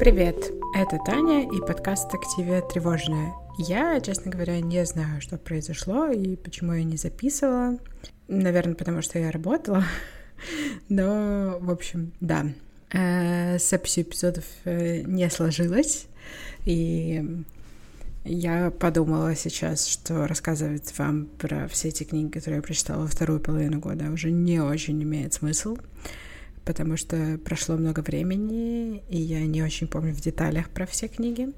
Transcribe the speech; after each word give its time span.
Привет, 0.00 0.50
это 0.74 0.98
Таня 1.06 1.48
и 1.48 1.60
подкаст 1.60 2.12
«Активия 2.12 2.62
тревожная». 2.62 3.32
Я, 3.58 4.00
честно 4.00 4.28
говоря, 4.28 4.60
не 4.60 4.84
знаю, 4.84 5.20
что 5.20 5.38
произошло 5.38 6.08
и 6.08 6.34
почему 6.34 6.72
я 6.72 6.82
не 6.82 6.96
записывала. 6.96 7.78
Наверное, 8.26 8.74
потому 8.74 9.02
что 9.02 9.20
я 9.20 9.30
работала. 9.30 9.84
Но, 10.88 11.58
в 11.60 11.70
общем, 11.70 12.12
да. 12.20 12.46
Э, 12.92 13.56
с 13.56 13.70
записью 13.70 14.02
эпизодов 14.02 14.44
э, 14.64 15.02
не 15.02 15.30
сложилось. 15.30 16.08
И 16.64 17.44
я 18.24 18.72
подумала 18.72 19.36
сейчас, 19.36 19.86
что 19.86 20.26
рассказывать 20.26 20.92
вам 20.98 21.26
про 21.38 21.68
все 21.68 21.88
эти 21.88 22.02
книги, 22.02 22.32
которые 22.32 22.56
я 22.56 22.62
прочитала 22.62 23.06
вторую 23.06 23.38
половину 23.38 23.78
года, 23.78 24.10
уже 24.10 24.32
не 24.32 24.58
очень 24.58 25.00
имеет 25.04 25.34
смысл 25.34 25.76
потому 26.64 26.96
что 26.96 27.38
прошло 27.44 27.76
много 27.76 28.00
времени, 28.00 29.02
и 29.08 29.18
я 29.18 29.40
не 29.46 29.62
очень 29.62 29.86
помню 29.86 30.14
в 30.14 30.20
деталях 30.20 30.70
про 30.70 30.86
все 30.86 31.08
книги. 31.08 31.48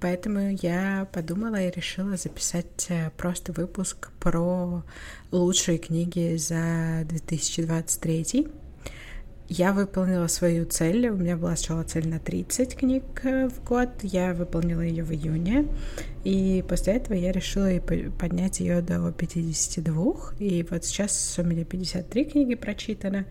Поэтому 0.00 0.56
я 0.62 1.06
подумала 1.12 1.60
и 1.60 1.70
решила 1.70 2.16
записать 2.16 2.86
э, 2.88 3.10
просто 3.18 3.52
выпуск 3.52 4.10
про 4.18 4.82
лучшие 5.30 5.76
книги 5.76 6.36
за 6.36 7.04
2023. 7.04 8.48
Я 9.52 9.72
выполнила 9.72 10.26
свою 10.28 10.64
цель. 10.64 11.08
У 11.08 11.16
меня 11.16 11.36
была 11.36 11.54
сначала 11.56 11.82
цель 11.82 12.08
на 12.08 12.18
30 12.18 12.76
книг 12.76 13.02
э, 13.24 13.48
в 13.48 13.62
год. 13.62 13.90
Я 14.02 14.32
выполнила 14.32 14.80
ее 14.80 15.04
в 15.04 15.12
июне. 15.12 15.66
И 16.24 16.64
после 16.66 16.94
этого 16.94 17.14
я 17.14 17.30
решила 17.30 17.68
поднять 18.18 18.60
ее 18.60 18.80
до 18.80 19.12
52. 19.12 20.34
И 20.38 20.64
вот 20.70 20.84
сейчас 20.86 21.36
у 21.38 21.42
меня 21.42 21.64
53 21.66 22.24
книги 22.24 22.54
прочитано. 22.54 23.26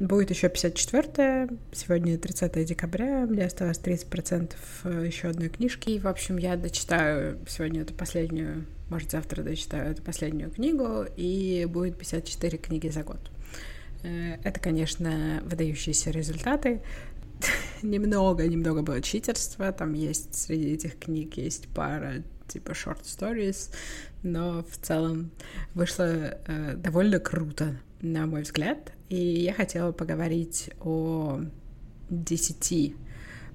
Будет 0.00 0.30
еще 0.30 0.48
54 0.48 1.50
сегодня 1.72 2.18
30 2.18 2.64
декабря, 2.64 3.26
мне 3.26 3.44
осталось 3.44 3.78
30% 3.78 4.54
э, 4.84 5.04
еще 5.06 5.28
одной 5.28 5.48
книжки. 5.48 5.90
И, 5.90 6.00
в 6.00 6.08
общем, 6.08 6.36
я 6.36 6.56
дочитаю 6.56 7.38
сегодня 7.46 7.82
эту 7.82 7.94
последнюю, 7.94 8.64
может, 8.90 9.12
завтра 9.12 9.42
дочитаю 9.42 9.92
эту 9.92 10.02
последнюю 10.02 10.50
книгу, 10.50 11.04
и 11.16 11.64
будет 11.70 11.96
54 11.96 12.58
книги 12.58 12.88
за 12.88 13.04
год. 13.04 13.20
Э, 14.02 14.36
это, 14.42 14.58
конечно, 14.58 15.40
выдающиеся 15.44 16.10
результаты. 16.10 16.82
немного, 17.82 18.46
немного 18.48 18.82
было 18.82 19.00
читерства, 19.00 19.70
там 19.70 19.92
есть 19.92 20.34
среди 20.34 20.74
этих 20.74 20.98
книг 20.98 21.36
есть 21.36 21.68
пара 21.68 22.24
типа 22.48 22.70
short 22.70 23.02
stories, 23.02 23.74
но 24.22 24.64
в 24.64 24.76
целом 24.78 25.30
вышло 25.74 26.04
э, 26.04 26.74
довольно 26.76 27.18
круто, 27.18 27.76
на 28.00 28.26
мой 28.26 28.42
взгляд. 28.42 28.92
И 29.08 29.16
я 29.16 29.52
хотела 29.52 29.92
поговорить 29.92 30.70
о 30.80 31.40
10, 32.10 32.94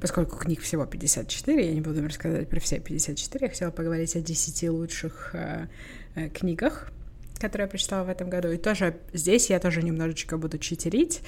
поскольку 0.02 0.38
книг 0.38 0.62
всего 0.62 0.86
54, 0.86 1.68
я 1.68 1.74
не 1.74 1.82
буду 1.82 2.04
рассказывать 2.04 2.50
про 2.50 2.60
все 2.60 2.80
54, 2.80 3.46
я 3.46 3.50
хотела 3.50 3.72
поговорить 3.72 4.16
о 4.16 4.22
10 4.22 4.70
лучших 4.70 5.32
э, 5.34 5.68
э, 6.16 6.30
книгах, 6.30 6.92
которые 7.40 7.66
я 7.66 7.70
прочитала 7.70 8.04
в 8.04 8.10
этом 8.10 8.30
году. 8.30 8.50
И 8.50 8.58
тоже 8.58 8.98
здесь 9.14 9.50
я 9.50 9.60
тоже 9.60 9.82
немножечко 9.82 10.38
буду 10.38 10.58
читерить, 10.58 11.22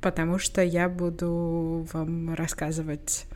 потому 0.00 0.38
что 0.38 0.62
я 0.62 0.88
буду 0.88 1.86
вам 1.92 2.34
рассказывать 2.34 3.26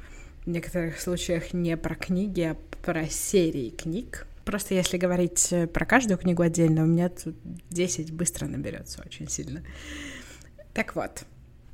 в 0.44 0.50
некоторых 0.50 1.00
случаях 1.00 1.52
не 1.54 1.76
про 1.76 1.94
книги, 1.94 2.42
а 2.42 2.56
про 2.82 3.06
серии 3.06 3.70
книг. 3.70 4.26
Просто 4.44 4.74
если 4.74 4.98
говорить 4.98 5.48
э, 5.52 5.66
про 5.66 5.86
каждую 5.86 6.18
книгу 6.18 6.42
отдельно, 6.42 6.82
у 6.82 6.86
меня 6.86 7.08
тут 7.08 7.34
10 7.70 8.12
быстро 8.12 8.46
наберется 8.46 9.02
очень 9.04 9.28
сильно. 9.28 9.62
Так 10.74 10.96
вот, 10.96 11.24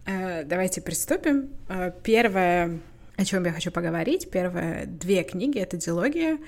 э, 0.07 0.45
давайте 0.45 0.81
приступим. 0.81 1.51
Э, 1.69 1.91
первое, 2.05 2.79
о 3.17 3.25
чем 3.25 3.45
я 3.45 3.53
хочу 3.53 3.73
поговорить, 3.73 4.31
первые 4.31 4.87
две 4.87 5.25
книги— 5.25 5.59
это 5.61 5.77
«Дилогия», 5.77 6.39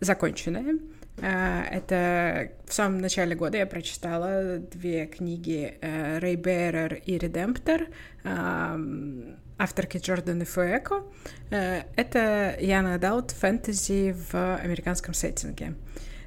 законченная. 0.00 0.78
Это 1.18 2.50
в 2.66 2.74
самом 2.74 2.98
начале 2.98 3.36
года 3.36 3.56
я 3.58 3.66
прочитала 3.66 4.58
две 4.58 5.06
книги 5.06 5.78
«Рэй 5.80 6.34
Беррер» 6.34 6.94
и 6.94 7.16
«Редемптор», 7.16 7.86
авторки 9.58 9.98
Джорданы 9.98 10.44
Фуэко. 10.44 11.02
Э, 11.50 11.82
это 11.96 12.56
Яна 12.60 12.98
Даут 12.98 13.30
фэнтези 13.30 14.16
в 14.30 14.56
американском 14.56 15.14
сеттинге. 15.14 15.74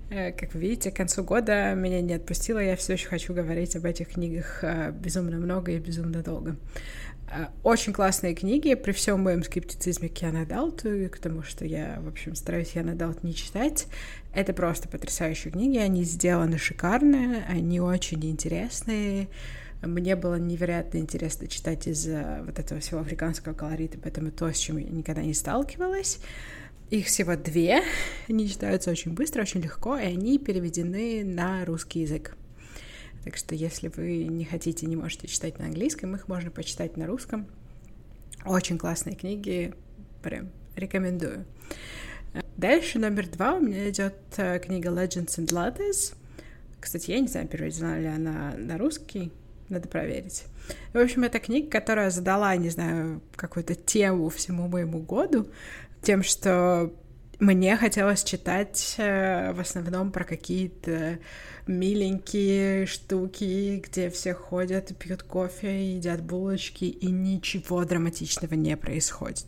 Э, 0.10 0.32
как 0.32 0.54
вы 0.54 0.62
видите, 0.62 0.92
к 0.92 0.96
концу 0.96 1.24
года 1.24 1.74
меня 1.74 2.02
не 2.02 2.14
отпустило, 2.14 2.60
я 2.60 2.76
все 2.76 2.94
еще 2.94 3.08
хочу 3.08 3.34
говорить 3.34 3.76
об 3.76 3.86
этих 3.86 4.10
книгах 4.10 4.64
э, 4.64 4.92
безумно 4.92 5.38
много 5.38 5.72
и 5.72 5.80
безумно 5.80 6.24
долго. 6.24 6.56
Очень 7.62 7.92
классные 7.92 8.34
книги, 8.34 8.74
при 8.74 8.94
всем 8.94 9.22
моем 9.22 9.44
скептицизме 9.44 10.08
к 10.08 10.18
Яна 10.20 10.46
Дауту, 10.46 11.10
потому 11.12 11.44
что 11.44 11.66
я, 11.66 12.00
в 12.00 12.08
общем, 12.08 12.36
стараюсь 12.36 12.72
Яна 12.72 12.96
Даут 12.96 13.22
не 13.22 13.36
читать. 13.36 13.88
Это 14.34 14.54
просто 14.54 14.88
потрясающие 14.88 15.52
книги, 15.52 15.78
они 15.78 16.06
сделаны 16.06 16.58
шикарно, 16.58 17.44
они 17.50 17.82
очень 17.82 18.24
интересные, 18.26 19.28
мне 19.82 20.16
было 20.16 20.36
невероятно 20.36 20.98
интересно 20.98 21.48
читать 21.48 21.88
из-за 21.88 22.42
вот 22.46 22.58
этого 22.60 22.80
всего 22.82 23.02
африканского 23.02 23.54
колорита, 23.54 23.98
поэтому 24.02 24.32
то, 24.32 24.52
с 24.52 24.58
чем 24.58 24.78
я 24.78 24.88
никогда 24.88 25.22
не 25.22 25.34
сталкивалась. 25.34 26.20
Их 26.90 27.08
всего 27.08 27.36
две, 27.36 27.84
они 28.30 28.48
читаются 28.50 28.90
очень 28.90 29.14
быстро, 29.14 29.42
очень 29.42 29.62
легко, 29.62 29.98
и 29.98 30.06
они 30.06 30.40
переведены 30.40 31.24
на 31.24 31.66
русский 31.66 32.02
язык. 32.02 32.36
Так 33.26 33.36
что 33.36 33.56
если 33.56 33.90
вы 33.90 34.24
не 34.24 34.46
хотите, 34.46 34.86
не 34.86 34.96
можете 34.96 35.28
читать 35.28 35.60
на 35.60 35.66
английском, 35.66 36.16
их 36.16 36.30
можно 36.30 36.50
почитать 36.50 36.96
на 36.96 37.06
русском. 37.06 37.46
Очень 38.46 38.78
классные 38.78 39.18
книги, 39.18 39.74
прям 40.24 40.50
рекомендую. 40.78 41.46
Дальше 42.56 43.00
номер 43.00 43.28
два 43.28 43.56
у 43.56 43.60
меня 43.60 43.90
идет 43.90 44.16
э, 44.38 44.60
книга 44.60 44.90
Legends 44.90 45.38
and 45.40 45.48
Lattes. 45.48 46.16
Кстати, 46.80 47.12
я 47.12 47.20
не 47.20 47.28
знаю, 47.28 47.48
переведена 47.48 48.00
ли 48.00 48.08
она 48.08 48.54
на 48.58 48.78
русский. 48.78 49.32
Надо 49.70 49.88
проверить. 49.88 50.46
В 50.94 50.98
общем, 50.98 51.24
это 51.24 51.40
книга, 51.40 51.70
которая 51.70 52.10
задала, 52.10 52.56
не 52.56 52.70
знаю, 52.70 53.22
какую-то 53.36 53.76
тему 53.76 54.30
всему 54.30 54.68
моему 54.68 55.00
году, 55.00 55.48
тем, 56.02 56.24
что 56.24 56.94
мне 57.40 57.78
хотелось 57.78 58.24
читать 58.24 58.96
э, 58.98 59.52
в 59.54 59.60
основном 59.60 60.12
про 60.12 60.24
какие-то 60.24 61.20
миленькие 61.68 62.86
штуки, 62.88 63.84
где 63.86 64.10
все 64.10 64.34
ходят, 64.34 64.98
пьют 64.98 65.22
кофе, 65.22 65.94
едят 65.96 66.24
булочки, 66.24 66.86
и 66.86 67.12
ничего 67.12 67.84
драматичного 67.86 68.56
не 68.56 68.76
происходит. 68.76 69.46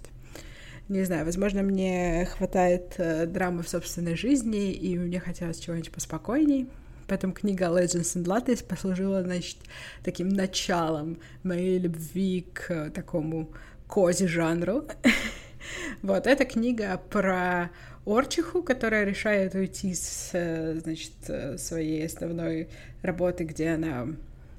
Не 0.88 1.04
знаю, 1.04 1.26
возможно, 1.26 1.64
мне 1.64 2.28
хватает 2.32 2.96
э, 2.98 3.26
драмы 3.26 3.64
в 3.64 3.70
собственной 3.70 4.16
жизни, 4.16 4.72
и 4.72 4.98
мне 4.98 5.20
хотелось 5.20 5.60
чего-нибудь 5.60 5.92
поспокойней. 5.92 6.68
Поэтому 7.10 7.34
книга 7.34 7.66
Legends 7.66 8.16
and 8.16 8.26
Lattes 8.26 8.64
послужила, 8.64 9.24
значит, 9.24 9.58
таким 10.04 10.30
началом 10.30 11.20
моей 11.44 11.80
любви 11.80 12.48
к 12.54 12.92
такому 12.92 13.50
кози-жанру. 13.88 14.86
Вот, 16.02 16.26
эта 16.26 16.46
книга 16.46 17.00
про 17.10 17.70
Орчиху, 18.06 18.64
которая 18.64 19.04
решает 19.04 19.54
уйти 19.56 19.94
с, 19.94 20.32
значит, 20.82 21.60
своей 21.60 22.06
основной 22.06 22.70
работы, 23.02 23.44
где 23.44 23.72
она 23.72 24.08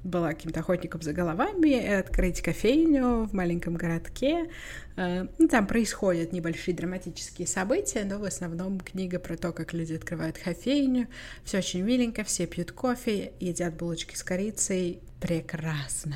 была 0.03 0.29
каким-то 0.29 0.61
охотником 0.61 1.01
за 1.01 1.13
головами, 1.13 1.99
открыть 1.99 2.41
кофейню 2.41 3.25
в 3.25 3.33
маленьком 3.33 3.75
городке. 3.75 4.49
Э, 4.95 5.27
ну, 5.37 5.47
там 5.47 5.67
происходят 5.67 6.33
небольшие 6.33 6.75
драматические 6.75 7.47
события, 7.47 8.03
но 8.03 8.17
в 8.17 8.23
основном 8.23 8.79
книга 8.79 9.19
про 9.19 9.37
то, 9.37 9.51
как 9.51 9.73
люди 9.73 9.93
открывают 9.93 10.37
кофейню. 10.37 11.07
Все 11.43 11.59
очень 11.59 11.81
миленько, 11.81 12.23
все 12.23 12.47
пьют 12.47 12.71
кофе, 12.71 13.33
едят 13.39 13.75
булочки 13.75 14.15
с 14.15 14.23
корицей. 14.23 14.99
Прекрасно. 15.19 16.15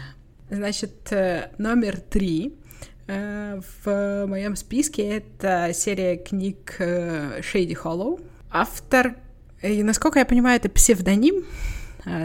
Значит, 0.50 1.12
э, 1.12 1.52
номер 1.58 2.00
три 2.00 2.56
э, 3.08 3.62
в 3.84 4.26
моем 4.28 4.56
списке 4.56 5.18
это 5.18 5.72
серия 5.74 6.18
книг 6.18 6.76
Shady 6.80 7.78
Hollow. 7.82 8.22
Автор, 8.50 9.16
и, 9.62 9.84
насколько 9.84 10.20
я 10.20 10.26
понимаю, 10.26 10.58
это 10.58 10.70
псевдоним, 10.70 11.44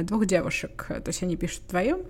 двух 0.02 0.26
девушек, 0.26 0.86
то 0.88 1.08
есть 1.08 1.22
они 1.22 1.36
пишут 1.36 1.62
вдвоем. 1.66 2.00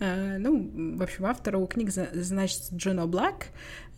Э, 0.00 0.36
ну, 0.38 0.96
в 0.98 1.02
общем, 1.02 1.26
автор 1.26 1.56
у 1.56 1.66
книг 1.66 1.90
значит 1.90 2.60
Джуно 2.72 3.06
Блэк. 3.06 3.46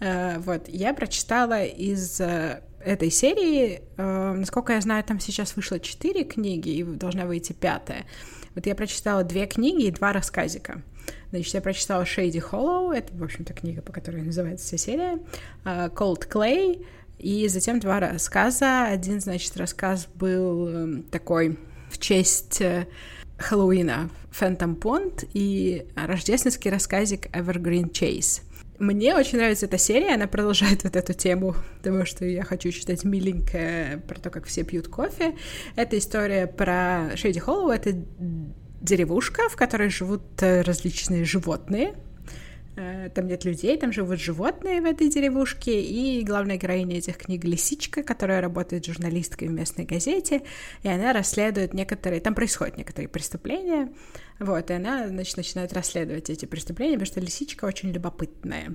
Э, 0.00 0.38
вот, 0.38 0.68
я 0.68 0.92
прочитала 0.94 1.64
из 1.64 2.20
этой 2.20 3.10
серии, 3.10 3.80
насколько 3.96 4.72
я 4.72 4.80
знаю, 4.80 5.04
там 5.04 5.20
сейчас 5.20 5.54
вышло 5.54 5.78
четыре 5.78 6.24
книги, 6.24 6.70
и 6.70 6.82
должна 6.82 7.26
выйти 7.26 7.52
пятая. 7.52 8.06
Вот 8.54 8.66
я 8.66 8.74
прочитала 8.74 9.22
две 9.22 9.46
книги 9.46 9.84
и 9.84 9.90
два 9.90 10.12
рассказика. 10.12 10.82
Значит, 11.30 11.54
я 11.54 11.60
прочитала 11.60 12.02
Shady 12.02 12.42
Hollow, 12.50 12.92
это, 12.92 13.14
в 13.16 13.22
общем-то, 13.22 13.54
книга, 13.54 13.82
по 13.82 13.92
которой 13.92 14.22
называется 14.22 14.66
вся 14.66 14.76
серия, 14.76 15.18
Cold 15.64 16.28
Clay, 16.28 16.84
и 17.18 17.46
затем 17.48 17.78
два 17.78 18.00
рассказа. 18.00 18.86
Один, 18.86 19.20
значит, 19.20 19.56
рассказ 19.56 20.08
был 20.14 20.68
эм, 20.68 21.02
такой 21.04 21.56
в 21.88 21.98
честь 21.98 22.60
Хэллоуина 23.42 24.08
Phantom 24.30 24.78
Pond 24.78 25.28
и 25.34 25.86
рождественский 25.94 26.70
рассказик 26.70 27.26
Evergreen 27.26 27.90
Chase. 27.90 28.42
Мне 28.78 29.14
очень 29.14 29.38
нравится 29.38 29.66
эта 29.66 29.78
серия, 29.78 30.14
она 30.14 30.26
продолжает 30.26 30.82
вот 30.82 30.96
эту 30.96 31.12
тему 31.12 31.54
того, 31.82 32.04
что 32.04 32.24
я 32.24 32.42
хочу 32.42 32.70
читать 32.70 33.04
миленькое 33.04 34.02
про 34.08 34.18
то, 34.18 34.30
как 34.30 34.46
все 34.46 34.64
пьют 34.64 34.88
кофе. 34.88 35.36
Это 35.76 35.98
история 35.98 36.46
про 36.46 37.10
Шейди 37.16 37.38
Холлоу, 37.38 37.70
это 37.70 37.92
деревушка, 38.80 39.48
в 39.48 39.56
которой 39.56 39.88
живут 39.88 40.22
э, 40.40 40.62
различные 40.62 41.24
животные, 41.24 41.94
там 42.74 43.26
нет 43.26 43.44
людей, 43.44 43.76
там 43.76 43.92
живут 43.92 44.18
животные 44.18 44.80
в 44.80 44.84
этой 44.84 45.08
деревушке, 45.08 45.82
и 45.82 46.22
главная 46.24 46.56
героиня 46.56 46.98
этих 46.98 47.18
книг— 47.18 47.44
Лисичка, 47.44 48.02
которая 48.02 48.40
работает 48.40 48.86
журналисткой 48.86 49.48
в 49.48 49.52
местной 49.52 49.84
газете, 49.84 50.42
и 50.82 50.88
она 50.88 51.12
расследует 51.12 51.74
некоторые... 51.74 52.20
Там 52.20 52.34
происходят 52.34 52.78
некоторые 52.78 53.08
преступления, 53.08 53.92
вот, 54.38 54.70
и 54.70 54.74
она, 54.74 55.08
значит, 55.08 55.36
начинает 55.36 55.72
расследовать 55.72 56.30
эти 56.30 56.46
преступления, 56.46 56.94
потому 56.94 57.06
что 57.06 57.20
Лисичка 57.20 57.66
очень 57.66 57.92
любопытная. 57.92 58.74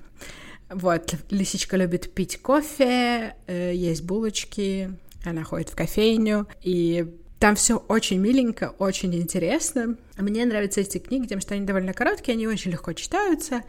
Вот, 0.69 1.15
Лисичка 1.29 1.77
любит 1.77 2.13
пить 2.13 2.41
кофе, 2.41 3.35
э, 3.47 3.73
есть 3.73 4.03
булочки, 4.03 4.91
она 5.25 5.43
ходит 5.43 5.69
в 5.69 5.75
кофейню, 5.75 6.47
и 6.61 7.15
там 7.39 7.55
все 7.55 7.77
очень 7.77 8.19
миленько, 8.19 8.73
очень 8.79 9.13
интересно. 9.15 9.97
Мне 10.17 10.45
нравятся 10.45 10.81
эти 10.81 10.97
книги 10.97 11.27
тем, 11.27 11.39
что 11.39 11.53
они 11.53 11.65
довольно 11.65 11.93
короткие, 11.93 12.33
они 12.33 12.47
очень 12.47 12.71
легко 12.71 12.93
читаются, 12.93 13.63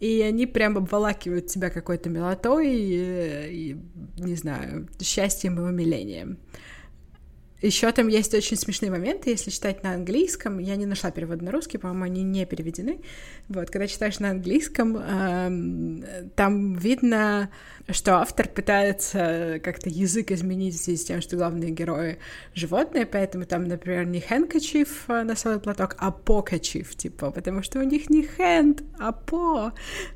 и 0.00 0.22
они 0.22 0.46
прям 0.46 0.78
обволакивают 0.78 1.46
тебя 1.46 1.68
какой-то 1.70 2.08
милотой 2.08 2.74
и, 2.74 3.72
и 3.72 3.76
не 4.18 4.34
знаю, 4.34 4.88
счастьем 5.00 5.60
и 5.60 5.62
умилением. 5.62 6.38
Еще 7.62 7.90
там 7.92 8.08
есть 8.08 8.34
очень 8.34 8.56
смешные 8.56 8.90
моменты, 8.90 9.30
если 9.30 9.50
читать 9.50 9.82
на 9.82 9.94
английском. 9.94 10.58
Я 10.58 10.76
не 10.76 10.84
нашла 10.84 11.10
перевод 11.10 11.40
на 11.42 11.52
русский, 11.52 11.78
по-моему, 11.78 12.04
они 12.04 12.22
не 12.24 12.44
переведены. 12.44 13.00
Вот, 13.48 13.70
когда 13.70 13.86
читаешь 13.86 14.18
на 14.18 14.30
английском, 14.30 14.96
э, 14.96 16.26
там 16.34 16.74
видно 16.74 17.50
что 17.90 18.18
автор 18.18 18.48
пытается 18.48 19.60
как-то 19.62 19.88
язык 19.88 20.30
изменить 20.30 20.74
здесь 20.74 21.04
тем, 21.04 21.20
что 21.20 21.36
главные 21.36 21.70
герои 21.70 22.18
животные, 22.54 23.06
поэтому 23.06 23.44
там, 23.44 23.64
например, 23.64 24.06
не 24.06 24.20
хэнкачив 24.20 25.04
а, 25.08 25.24
носовой 25.24 25.58
платок, 25.58 25.96
а 25.98 26.10
покачив, 26.10 26.94
типа, 26.94 27.30
потому 27.30 27.62
что 27.62 27.80
у 27.80 27.82
них 27.82 28.08
не 28.08 28.22
хэнд, 28.22 28.82
а 28.98 29.12
по, 29.12 29.72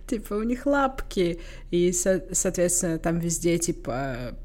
типа, 0.07 0.35
у 0.35 0.43
них 0.43 0.67
лапки, 0.67 1.41
и, 1.71 1.93
со- 1.93 2.25
соответственно, 2.33 2.99
там 2.99 3.19
везде, 3.19 3.59
типа, 3.59 4.37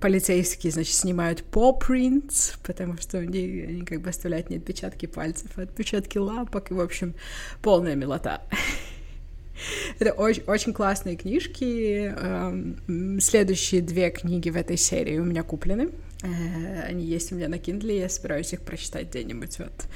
полицейские, 0.00 0.72
значит, 0.72 0.94
снимают 0.94 1.44
по 1.44 1.63
prints, 1.72 2.56
потому 2.62 2.96
что 2.98 3.18
у 3.18 3.22
них, 3.22 3.68
они 3.68 3.82
как 3.84 4.00
бы 4.00 4.10
оставляют 4.10 4.50
не 4.50 4.56
отпечатки 4.56 5.06
пальцев, 5.06 5.50
а 5.56 5.62
отпечатки 5.62 6.18
лапок, 6.18 6.70
и, 6.70 6.74
в 6.74 6.80
общем, 6.80 7.14
полная 7.62 7.94
милота. 7.94 8.42
Это 9.98 10.12
очень, 10.12 10.42
очень 10.44 10.72
классные 10.72 11.16
книжки. 11.16 12.12
Эм, 12.16 13.20
следующие 13.20 13.82
две 13.82 14.10
книги 14.10 14.50
в 14.50 14.56
этой 14.56 14.76
серии 14.76 15.18
у 15.18 15.24
меня 15.24 15.42
куплены. 15.42 15.90
Э, 16.22 16.82
они 16.88 17.04
есть 17.04 17.32
у 17.32 17.36
меня 17.36 17.48
на 17.48 17.56
Kindle, 17.56 17.98
я 17.98 18.08
собираюсь 18.08 18.52
их 18.52 18.62
прочитать 18.62 19.10
где-нибудь 19.10 19.58
вот 19.58 19.88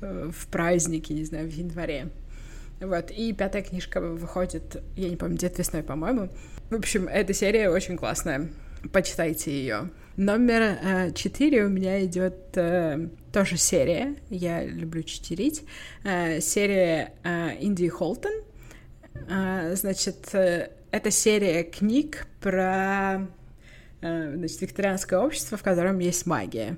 э, 0.00 0.30
в 0.34 0.46
празднике, 0.48 1.14
не 1.14 1.24
знаю, 1.24 1.48
в 1.48 1.52
январе. 1.52 2.10
Вот, 2.80 3.10
и 3.10 3.32
пятая 3.32 3.62
книжка 3.62 4.00
выходит, 4.00 4.82
я 4.96 5.08
не 5.08 5.16
помню, 5.16 5.36
где-то 5.36 5.58
весной, 5.58 5.82
по-моему. 5.82 6.28
В 6.68 6.74
общем, 6.74 7.08
эта 7.08 7.32
серия 7.32 7.70
очень 7.70 7.96
классная. 7.96 8.48
Почитайте 8.92 9.50
ее. 9.50 9.90
Номер 10.16 10.62
э, 10.62 11.12
четыре 11.12 11.64
у 11.64 11.68
меня 11.68 12.02
идет 12.06 12.56
э, 12.56 13.08
тоже 13.34 13.58
серия. 13.58 14.16
Я 14.30 14.64
люблю 14.64 15.02
читерить. 15.02 15.62
Э, 16.04 16.40
серия 16.40 17.12
Инди 17.60 17.88
Холтон. 17.88 18.32
Значит, 19.72 20.28
это 20.32 21.10
серия 21.10 21.64
книг 21.64 22.26
про 22.40 23.26
значит, 24.00 24.60
викторианское 24.60 25.18
общество, 25.18 25.56
в 25.56 25.62
котором 25.62 25.98
есть 25.98 26.26
магия. 26.26 26.76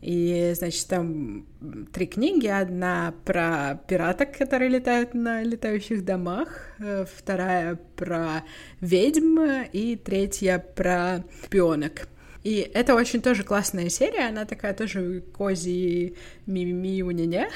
И, 0.00 0.52
значит, 0.56 0.86
там 0.86 1.46
три 1.92 2.06
книги. 2.06 2.46
Одна 2.46 3.14
про 3.24 3.80
пираток, 3.88 4.36
которые 4.38 4.70
летают 4.70 5.12
на 5.12 5.42
летающих 5.42 6.04
домах, 6.04 6.70
вторая 7.18 7.78
про 7.96 8.44
ведьм, 8.80 9.40
и 9.72 9.96
третья 9.96 10.58
про 10.58 11.24
пионок. 11.50 12.08
И 12.44 12.70
это 12.74 12.94
очень 12.94 13.22
тоже 13.22 13.44
классная 13.44 13.88
серия, 13.88 14.28
она 14.28 14.44
такая 14.44 14.74
тоже 14.74 15.22
кози 15.36 16.16
ми-ми-ми 16.46 17.02
у 17.02 17.10
меня 17.10 17.48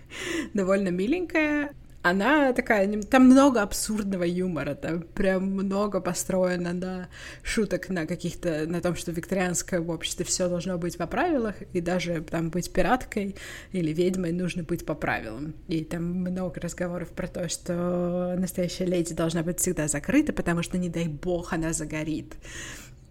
довольно 0.54 0.88
миленькая 0.88 1.74
она 2.02 2.52
такая, 2.52 3.00
там 3.02 3.26
много 3.26 3.62
абсурдного 3.62 4.24
юмора, 4.24 4.74
там 4.74 5.02
прям 5.02 5.44
много 5.52 6.00
построено 6.00 6.72
на 6.72 7.08
шуток 7.42 7.88
на 7.88 8.06
каких-то, 8.06 8.66
на 8.66 8.80
том, 8.80 8.96
что 8.96 9.12
в 9.12 9.90
обществе 9.90 10.24
все 10.24 10.48
должно 10.48 10.78
быть 10.78 10.98
по 10.98 11.06
правилах, 11.06 11.54
и 11.72 11.80
даже 11.80 12.20
там 12.22 12.50
быть 12.50 12.72
пираткой 12.72 13.36
или 13.70 13.92
ведьмой 13.92 14.32
нужно 14.32 14.64
быть 14.64 14.84
по 14.84 14.94
правилам. 14.94 15.54
И 15.68 15.84
там 15.84 16.02
много 16.02 16.60
разговоров 16.60 17.10
про 17.10 17.28
то, 17.28 17.48
что 17.48 18.34
настоящая 18.36 18.86
леди 18.86 19.14
должна 19.14 19.44
быть 19.44 19.60
всегда 19.60 19.86
закрыта, 19.86 20.32
потому 20.32 20.62
что, 20.62 20.78
не 20.78 20.88
дай 20.88 21.06
бог, 21.06 21.52
она 21.52 21.72
загорит. 21.72 22.34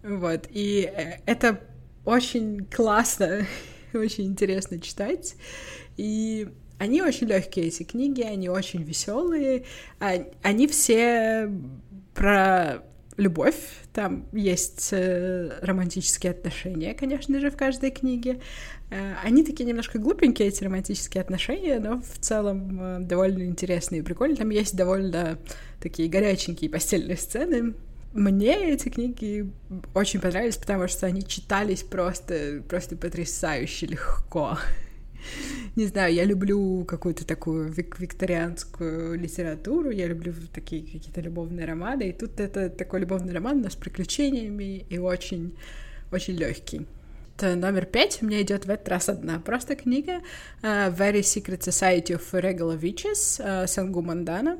Вот, 0.02 0.48
и 0.50 0.90
э, 0.92 1.20
это 1.26 1.60
очень 2.04 2.64
классно, 2.66 3.46
очень 3.94 4.26
интересно 4.26 4.80
читать. 4.80 5.36
И 5.96 6.48
они 6.78 7.02
очень 7.02 7.28
легкие, 7.28 7.66
эти 7.66 7.84
книги, 7.84 8.22
они 8.22 8.48
очень 8.48 8.82
веселые. 8.82 9.64
А, 10.00 10.14
они 10.42 10.66
все 10.66 11.50
про 12.14 12.82
любовь, 13.16 13.54
там 13.92 14.26
есть 14.32 14.88
э, 14.92 15.58
романтические 15.60 16.32
отношения, 16.32 16.94
конечно 16.94 17.38
же, 17.38 17.50
в 17.50 17.56
каждой 17.56 17.92
книге. 17.92 18.40
Э, 18.90 19.14
они 19.22 19.44
такие 19.44 19.64
немножко 19.64 19.98
глупенькие, 19.98 20.48
эти 20.48 20.64
романтические 20.64 21.20
отношения, 21.20 21.78
но 21.78 22.00
в 22.00 22.18
целом 22.18 23.06
довольно 23.06 23.44
интересные 23.44 24.00
и 24.00 24.04
прикольные. 24.04 24.36
Там 24.36 24.50
есть 24.50 24.74
довольно 24.74 25.38
такие 25.80 26.08
горяченькие 26.08 26.70
постельные 26.70 27.16
сцены. 27.16 27.74
Мне 28.12 28.72
эти 28.72 28.90
книги 28.90 29.50
очень 29.94 30.20
понравились, 30.20 30.56
потому 30.56 30.86
что 30.86 31.06
они 31.06 31.26
читались 31.26 31.82
просто, 31.82 32.62
просто 32.68 32.94
потрясающе 32.94 33.86
легко. 33.86 34.58
Не 35.76 35.86
знаю, 35.86 36.12
я 36.12 36.24
люблю 36.24 36.84
какую-то 36.84 37.26
такую 37.26 37.72
вик 37.72 37.98
викторианскую 37.98 39.18
литературу, 39.18 39.90
я 39.90 40.06
люблю 40.08 40.34
такие 40.52 40.82
какие-то 40.82 41.22
любовные 41.22 41.66
романы, 41.66 42.10
и 42.10 42.12
тут 42.12 42.38
это 42.38 42.68
такой 42.68 43.00
любовный 43.00 43.32
роман, 43.32 43.62
но 43.62 43.70
с 43.70 43.76
приключениями 43.76 44.84
и 44.90 44.98
очень, 44.98 45.56
очень 46.10 46.34
легкий. 46.34 46.86
Номер 47.40 47.86
пять 47.86 48.18
у 48.22 48.26
меня 48.26 48.42
идет 48.42 48.66
в 48.66 48.70
этот 48.70 48.88
раз 48.88 49.08
одна 49.08 49.40
просто 49.40 49.74
книга 49.74 50.20
uh, 50.62 50.94
Very 50.94 51.20
Secret 51.20 51.60
Society 51.60 52.10
of 52.16 52.22
Regular 52.32 52.78
Witches 52.78 53.40
uh, 53.40 53.66
Сангу 53.66 54.02
Мандана. 54.02 54.58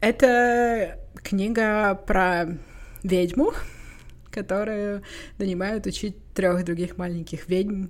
Это 0.00 0.98
книга 1.22 1.94
про 1.94 2.56
ведьму, 3.06 3.52
которую 4.30 5.02
нанимают 5.38 5.86
учить 5.86 6.16
трех 6.34 6.64
других 6.64 6.98
маленьких 6.98 7.48
ведьм 7.48 7.86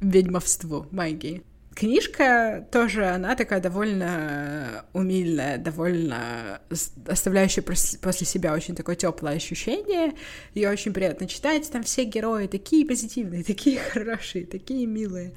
ведьмовству 0.00 0.86
магии. 0.90 1.42
Книжка 1.76 2.66
тоже, 2.72 3.04
она 3.04 3.36
такая 3.36 3.60
довольно 3.60 4.86
умильная, 4.94 5.58
довольно 5.58 6.62
оставляющая 7.06 7.62
после 7.62 8.26
себя 8.26 8.54
очень 8.54 8.74
такое 8.74 8.96
теплое 8.96 9.36
ощущение. 9.36 10.14
Ее 10.54 10.70
очень 10.70 10.94
приятно 10.94 11.28
читать. 11.28 11.70
Там 11.70 11.82
все 11.82 12.04
герои 12.04 12.46
такие 12.46 12.86
позитивные, 12.86 13.44
такие 13.44 13.78
хорошие, 13.78 14.46
такие 14.46 14.86
милые. 14.86 15.34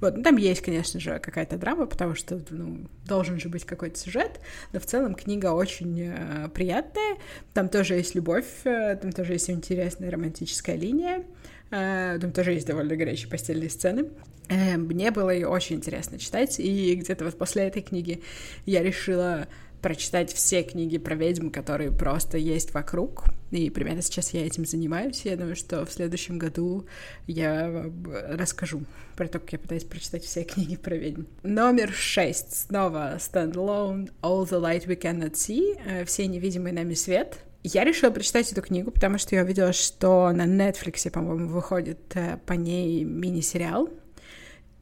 Вот, 0.00 0.16
ну, 0.16 0.22
там 0.22 0.36
есть, 0.36 0.60
конечно 0.60 1.00
же, 1.00 1.18
какая-то 1.18 1.56
драма, 1.56 1.86
потому 1.86 2.14
что, 2.14 2.40
ну, 2.50 2.86
должен 3.04 3.40
же 3.40 3.48
быть 3.48 3.64
какой-то 3.64 3.98
сюжет, 3.98 4.38
но 4.72 4.78
в 4.78 4.86
целом 4.86 5.16
книга 5.16 5.52
очень 5.52 6.00
э, 6.00 6.48
приятная. 6.54 7.16
Там 7.54 7.68
тоже 7.68 7.94
есть 7.94 8.14
любовь, 8.14 8.46
э, 8.62 8.94
там 9.02 9.10
тоже 9.10 9.32
есть 9.32 9.50
интересная 9.50 10.12
романтическая 10.12 10.76
линия. 10.76 11.24
Э, 11.72 12.18
там 12.20 12.32
тоже 12.32 12.52
есть 12.52 12.66
довольно 12.66 12.94
горячие 12.96 13.28
постельные 13.28 13.70
сцены. 13.70 14.10
Э, 14.48 14.76
мне 14.76 15.10
было 15.10 15.30
ее 15.30 15.48
очень 15.48 15.76
интересно 15.76 16.18
читать, 16.18 16.60
и 16.60 16.94
где-то 16.94 17.24
вот 17.24 17.38
после 17.38 17.64
этой 17.64 17.82
книги 17.82 18.22
я 18.66 18.82
решила 18.82 19.48
прочитать 19.80 20.32
все 20.32 20.62
книги 20.62 20.98
про 20.98 21.14
ведьм, 21.14 21.48
которые 21.48 21.90
просто 21.90 22.38
есть 22.38 22.72
вокруг. 22.72 23.24
И 23.50 23.68
примерно 23.68 24.02
сейчас 24.02 24.32
я 24.32 24.46
этим 24.46 24.64
занимаюсь. 24.64 25.22
Я 25.24 25.36
думаю, 25.36 25.56
что 25.56 25.84
в 25.84 25.92
следующем 25.92 26.38
году 26.38 26.86
я 27.26 27.90
расскажу 28.28 28.82
про 29.16 29.26
то, 29.26 29.40
как 29.40 29.52
я 29.52 29.58
пытаюсь 29.58 29.84
прочитать 29.84 30.24
все 30.24 30.44
книги 30.44 30.76
про 30.76 30.94
ведьм. 30.94 31.24
Номер 31.42 31.90
шесть. 31.92 32.66
Снова 32.66 33.16
Stand 33.16 33.54
Alone, 33.54 34.10
All 34.22 34.44
the 34.48 34.60
Light 34.60 34.86
We 34.86 35.00
Cannot 35.00 35.32
See, 35.32 35.78
э, 35.84 36.04
Все 36.04 36.26
невидимые 36.26 36.72
нами 36.74 36.94
свет. 36.94 37.38
Я 37.64 37.84
решила 37.84 38.10
прочитать 38.10 38.50
эту 38.50 38.60
книгу, 38.60 38.90
потому 38.90 39.18
что 39.18 39.36
я 39.36 39.42
увидела, 39.42 39.72
что 39.72 40.32
на 40.32 40.46
Netflix, 40.46 41.08
по-моему, 41.10 41.48
выходит 41.48 42.00
э, 42.14 42.38
по 42.44 42.54
ней 42.54 43.04
мини-сериал. 43.04 43.88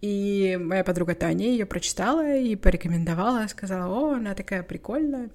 И 0.01 0.59
моя 0.59 0.83
подруга 0.83 1.15
Таня 1.15 1.47
ее 1.47 1.67
прочитала 1.67 2.35
и 2.35 2.57
порекомендовала, 2.57 3.47
сказала, 3.49 3.95
о, 3.95 4.15
она 4.15 4.35
такая 4.35 4.63
прикольная. 4.63 5.29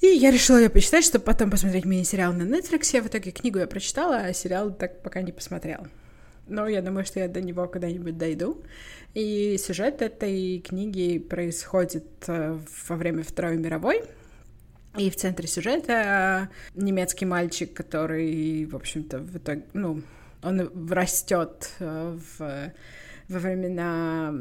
И 0.00 0.06
я 0.06 0.32
решила 0.32 0.56
ее 0.56 0.68
почитать, 0.68 1.04
чтобы 1.04 1.24
потом 1.24 1.50
посмотреть 1.50 1.84
мини-сериал 1.84 2.32
на 2.32 2.42
Netflix. 2.42 3.00
В 3.00 3.06
итоге 3.06 3.30
книгу 3.30 3.60
я 3.60 3.68
прочитала, 3.68 4.16
а 4.16 4.32
сериал 4.32 4.72
так 4.72 5.00
пока 5.02 5.22
не 5.22 5.30
посмотрела. 5.30 5.88
Но 6.48 6.66
я 6.66 6.82
думаю, 6.82 7.04
что 7.04 7.20
я 7.20 7.28
до 7.28 7.40
него 7.40 7.68
когда-нибудь 7.68 8.18
дойду. 8.18 8.62
И 9.14 9.56
сюжет 9.58 10.02
этой 10.02 10.58
книги 10.58 11.18
происходит 11.18 12.06
э, 12.26 12.58
во 12.88 12.96
время 12.96 13.22
Второй 13.22 13.58
мировой. 13.58 14.02
И 14.98 15.10
в 15.10 15.16
центре 15.16 15.46
сюжета 15.46 16.48
немецкий 16.74 17.24
мальчик, 17.24 17.72
который, 17.72 18.66
в 18.66 18.74
общем-то, 18.74 19.18
в 19.18 19.36
итоге, 19.36 19.62
ну, 19.72 20.02
он 20.42 20.88
растет 20.90 21.70
э, 21.78 22.18
в 22.38 22.72
во 23.28 23.38
времена 23.38 24.32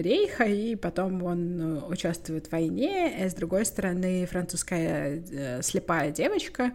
Рейха, 0.00 0.44
и 0.44 0.76
потом 0.76 1.22
он 1.22 1.60
э, 1.60 1.80
участвует 1.86 2.46
в 2.46 2.52
войне, 2.52 3.22
и 3.22 3.28
с 3.28 3.34
другой 3.34 3.66
стороны 3.66 4.24
французская 4.26 5.22
э, 5.30 5.62
слепая 5.62 6.10
девочка, 6.10 6.72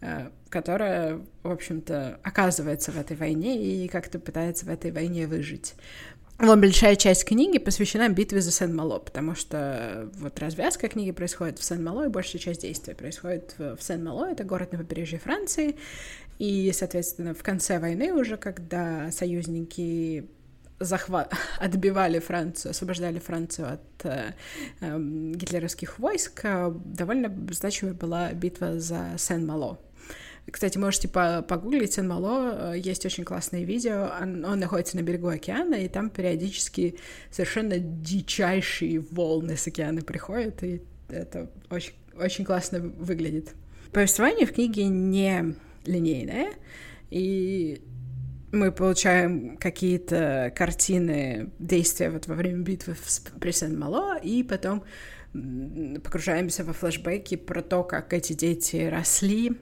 э, 0.00 0.30
которая, 0.48 1.20
в 1.44 1.50
общем-то, 1.52 2.18
оказывается 2.24 2.90
в 2.90 2.98
этой 2.98 3.16
войне 3.16 3.84
и 3.84 3.86
как-то 3.86 4.18
пытается 4.18 4.66
в 4.66 4.70
этой 4.70 4.90
войне 4.90 5.28
выжить. 5.28 5.76
Вот 6.38 6.60
большая 6.60 6.94
часть 6.94 7.24
книги 7.24 7.58
посвящена 7.58 8.08
битве 8.10 8.40
за 8.40 8.52
Сен-Мало, 8.52 9.00
потому 9.00 9.34
что 9.34 10.08
вот 10.18 10.38
развязка 10.38 10.88
книги 10.88 11.10
происходит 11.10 11.58
в 11.58 11.64
Сен-Мало, 11.64 12.06
и 12.06 12.08
большая 12.08 12.40
часть 12.40 12.62
действия 12.62 12.94
происходит 12.94 13.56
в 13.58 13.78
Сен-Мало, 13.80 14.30
это 14.30 14.44
город 14.44 14.70
на 14.70 14.78
побережье 14.78 15.18
Франции, 15.18 15.74
и, 16.38 16.70
соответственно, 16.72 17.34
в 17.34 17.42
конце 17.42 17.80
войны 17.80 18.12
уже, 18.12 18.36
когда 18.36 19.10
союзники 19.10 20.28
захват, 20.78 21.34
отбивали 21.58 22.20
Францию, 22.20 22.70
освобождали 22.70 23.18
Францию 23.18 23.72
от 23.72 24.04
э, 24.04 24.34
э, 24.80 24.98
гитлеровских 25.34 25.98
войск, 25.98 26.40
э, 26.44 26.72
довольно 26.84 27.34
значимой 27.50 27.94
была 27.94 28.32
битва 28.32 28.78
за 28.78 29.14
Сен-Мало. 29.18 29.80
Кстати, 30.50 30.78
можете 30.78 31.08
по 31.08 31.42
погуглить 31.42 31.94
Сен-Мало, 31.94 32.74
э, 32.74 32.78
есть 32.78 33.04
очень 33.04 33.24
классное 33.24 33.64
видео, 33.64 34.10
он, 34.20 34.44
он 34.44 34.58
находится 34.58 34.96
на 34.96 35.02
берегу 35.02 35.28
океана, 35.28 35.74
и 35.74 35.88
там 35.88 36.10
периодически 36.10 36.96
совершенно 37.30 37.78
дичайшие 37.78 39.00
волны 39.00 39.56
с 39.56 39.66
океана 39.66 40.02
приходят, 40.02 40.62
и 40.62 40.82
это 41.08 41.50
очень, 41.70 41.92
очень 42.14 42.44
классно 42.44 42.80
выглядит. 42.80 43.54
Повествование 43.92 44.46
в 44.46 44.52
книге 44.52 44.84
не 44.84 45.54
линейное, 45.84 46.52
и 47.10 47.82
мы 48.52 48.72
получаем 48.72 49.56
какие-то 49.58 50.52
картины 50.56 51.50
действия 51.58 52.10
вот 52.10 52.26
во 52.26 52.34
время 52.34 52.62
битвы 52.62 52.96
при 53.40 53.50
Сен-Мало, 53.50 54.18
и 54.18 54.42
потом 54.42 54.84
погружаемся 55.32 56.64
во 56.64 56.72
флешбеки 56.72 57.36
про 57.36 57.62
то, 57.62 57.84
как 57.84 58.12
эти 58.12 58.32
дети 58.32 58.88
росли, 58.90 59.52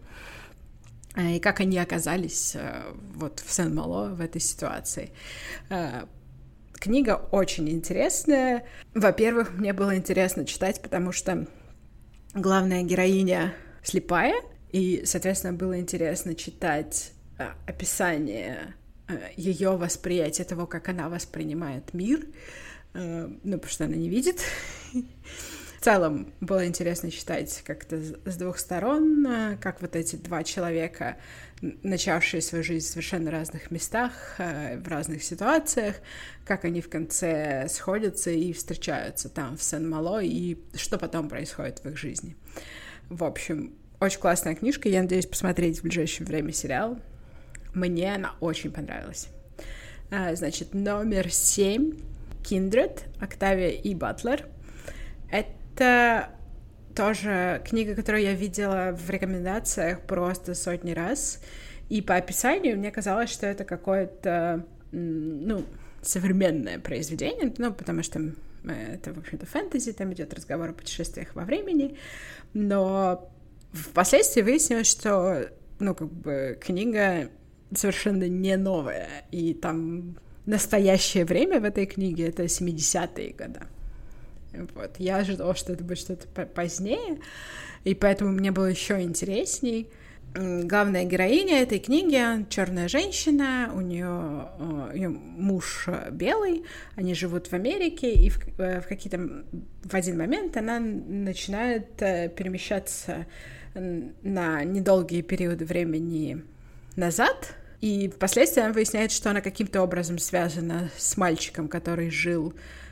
и 1.16 1.38
как 1.40 1.60
они 1.60 1.78
оказались 1.78 2.54
э, 2.54 2.82
вот 3.14 3.40
в 3.40 3.52
Сен-Мало 3.52 4.14
в 4.14 4.20
этой 4.20 4.40
ситуации. 4.40 5.10
Э, 5.70 6.04
книга 6.74 7.28
очень 7.32 7.68
интересная. 7.68 8.66
Во-первых, 8.94 9.52
мне 9.54 9.72
было 9.72 9.96
интересно 9.96 10.44
читать, 10.44 10.82
потому 10.82 11.12
что 11.12 11.46
главная 12.34 12.82
героиня 12.82 13.54
слепая, 13.82 14.34
и, 14.72 15.02
соответственно, 15.06 15.54
было 15.54 15.78
интересно 15.80 16.34
читать 16.34 17.12
Э, 17.38 17.50
описание 17.66 18.74
э, 19.08 19.30
ее 19.36 19.76
восприятия 19.76 20.44
того, 20.44 20.66
как 20.66 20.88
она 20.88 21.10
воспринимает 21.10 21.92
мир, 21.92 22.24
э, 22.94 23.28
ну, 23.42 23.52
потому 23.52 23.70
что 23.70 23.84
она 23.84 23.96
не 23.96 24.08
видит. 24.08 24.40
В 25.78 25.84
целом 25.84 26.32
было 26.40 26.66
интересно 26.66 27.10
читать 27.10 27.62
как-то 27.64 28.00
с 28.00 28.36
двух 28.36 28.58
сторон, 28.58 29.56
как 29.60 29.80
вот 29.82 29.94
эти 29.94 30.16
два 30.16 30.42
человека, 30.42 31.16
начавшие 31.60 32.40
свою 32.40 32.64
жизнь 32.64 32.86
в 32.86 32.90
совершенно 32.90 33.30
разных 33.30 33.70
местах, 33.70 34.12
в 34.38 34.88
разных 34.88 35.22
ситуациях, 35.22 35.96
как 36.44 36.64
они 36.64 36.80
в 36.80 36.88
конце 36.88 37.68
сходятся 37.68 38.30
и 38.30 38.52
встречаются 38.52 39.28
там 39.28 39.56
в 39.56 39.62
Сен-Мало, 39.62 40.22
и 40.22 40.58
что 40.74 40.98
потом 40.98 41.28
происходит 41.28 41.80
в 41.84 41.88
их 41.88 41.96
жизни. 41.96 42.36
В 43.08 43.22
общем, 43.22 43.74
очень 44.00 44.20
классная 44.20 44.54
книжка, 44.54 44.88
я 44.88 45.02
надеюсь 45.02 45.26
посмотреть 45.26 45.78
в 45.78 45.82
ближайшее 45.82 46.26
время 46.26 46.52
сериал. 46.52 46.98
Мне 47.74 48.14
она 48.14 48.34
очень 48.40 48.72
понравилась. 48.72 49.28
А, 50.10 50.34
значит, 50.34 50.74
номер 50.74 51.30
семь 51.30 51.92
Kindred, 52.42 53.02
Октавия 53.20 53.70
и 53.70 53.94
Батлер. 53.94 54.46
Это 55.76 56.30
тоже 56.94 57.60
книга, 57.66 57.94
которую 57.94 58.22
я 58.22 58.32
видела 58.32 58.96
в 58.96 59.10
рекомендациях 59.10 60.00
просто 60.00 60.54
сотни 60.54 60.92
раз. 60.92 61.42
И 61.90 62.00
по 62.00 62.14
описанию 62.14 62.78
мне 62.78 62.90
казалось, 62.90 63.28
что 63.28 63.46
это 63.46 63.64
какое-то, 63.64 64.64
ну, 64.90 65.64
современное 66.00 66.78
произведение, 66.78 67.52
ну, 67.58 67.74
потому 67.74 68.02
что 68.02 68.32
это, 68.64 69.12
в 69.12 69.18
общем-то, 69.18 69.44
фэнтези, 69.44 69.92
там 69.92 70.14
идет 70.14 70.32
разговор 70.32 70.70
о 70.70 70.72
путешествиях 70.72 71.34
во 71.34 71.44
времени, 71.44 71.98
но 72.54 73.30
впоследствии 73.72 74.40
выяснилось, 74.40 74.90
что, 74.90 75.50
ну, 75.78 75.94
как 75.94 76.10
бы 76.10 76.58
книга 76.58 77.28
совершенно 77.74 78.26
не 78.26 78.56
новое. 78.56 79.08
И 79.30 79.52
там 79.52 80.16
настоящее 80.46 81.26
время 81.26 81.60
в 81.60 81.64
этой 81.64 81.84
книге— 81.84 82.28
это 82.28 82.44
70-е 82.44 83.34
годы. 83.34 83.60
Вот. 84.74 84.96
Я 84.98 85.18
ожидала, 85.18 85.54
что 85.54 85.72
это 85.72 85.84
будет 85.84 85.98
что-то 85.98 86.26
позднее, 86.46 87.18
и 87.84 87.94
поэтому 87.94 88.32
мне 88.32 88.50
было 88.50 88.66
еще 88.66 89.00
интересней. 89.00 89.88
Главная 90.34 91.04
героиня 91.04 91.62
этой 91.62 91.78
книги 91.78 92.46
черная 92.50 92.88
женщина, 92.88 93.70
у 93.74 93.80
нее, 93.80 94.50
ее 94.92 95.08
муж 95.08 95.88
белый, 96.10 96.64
они 96.94 97.14
живут 97.14 97.46
в 97.46 97.54
Америке, 97.54 98.12
и 98.12 98.28
в, 98.28 98.60
э, 98.60 98.82
в 98.82 98.86
какие-то 98.86 99.44
в 99.82 99.94
один 99.94 100.18
момент 100.18 100.56
она 100.58 100.78
начинает 100.78 102.02
э, 102.02 102.28
перемещаться 102.28 103.26
на 103.74 104.64
недолгие 104.64 105.22
периоды 105.22 105.64
времени 105.64 106.42
назад, 106.96 107.54
и 107.80 108.08
впоследствии 108.08 108.62
она 108.62 108.72
выясняет, 108.72 109.12
что 109.12 109.30
она 109.30 109.40
каким-то 109.40 109.80
образом 109.82 110.18
связана 110.18 110.90
с 110.98 111.16
мальчиком, 111.16 111.68
который 111.68 112.10
жил, 112.10 112.52
э, 112.52 112.85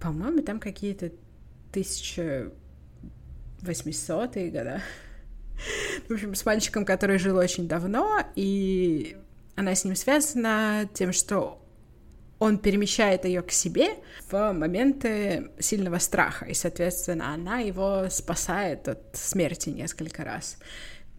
по-моему, 0.00 0.42
там 0.42 0.60
какие-то 0.60 1.10
1800-е 1.72 4.50
года. 4.50 4.82
В 6.08 6.12
общем, 6.12 6.34
с 6.34 6.46
мальчиком, 6.46 6.84
который 6.84 7.18
жил 7.18 7.36
очень 7.36 7.68
давно, 7.68 8.20
и 8.36 9.16
она 9.56 9.74
с 9.74 9.84
ним 9.84 9.96
связана 9.96 10.88
тем, 10.94 11.12
что 11.12 11.62
он 12.38 12.58
перемещает 12.58 13.24
ее 13.24 13.42
к 13.42 13.50
себе 13.50 13.96
в 14.30 14.52
моменты 14.52 15.50
сильного 15.58 15.98
страха, 15.98 16.46
и, 16.46 16.54
соответственно, 16.54 17.34
она 17.34 17.58
его 17.58 18.08
спасает 18.10 18.88
от 18.88 19.02
смерти 19.14 19.70
несколько 19.70 20.24
раз. 20.24 20.58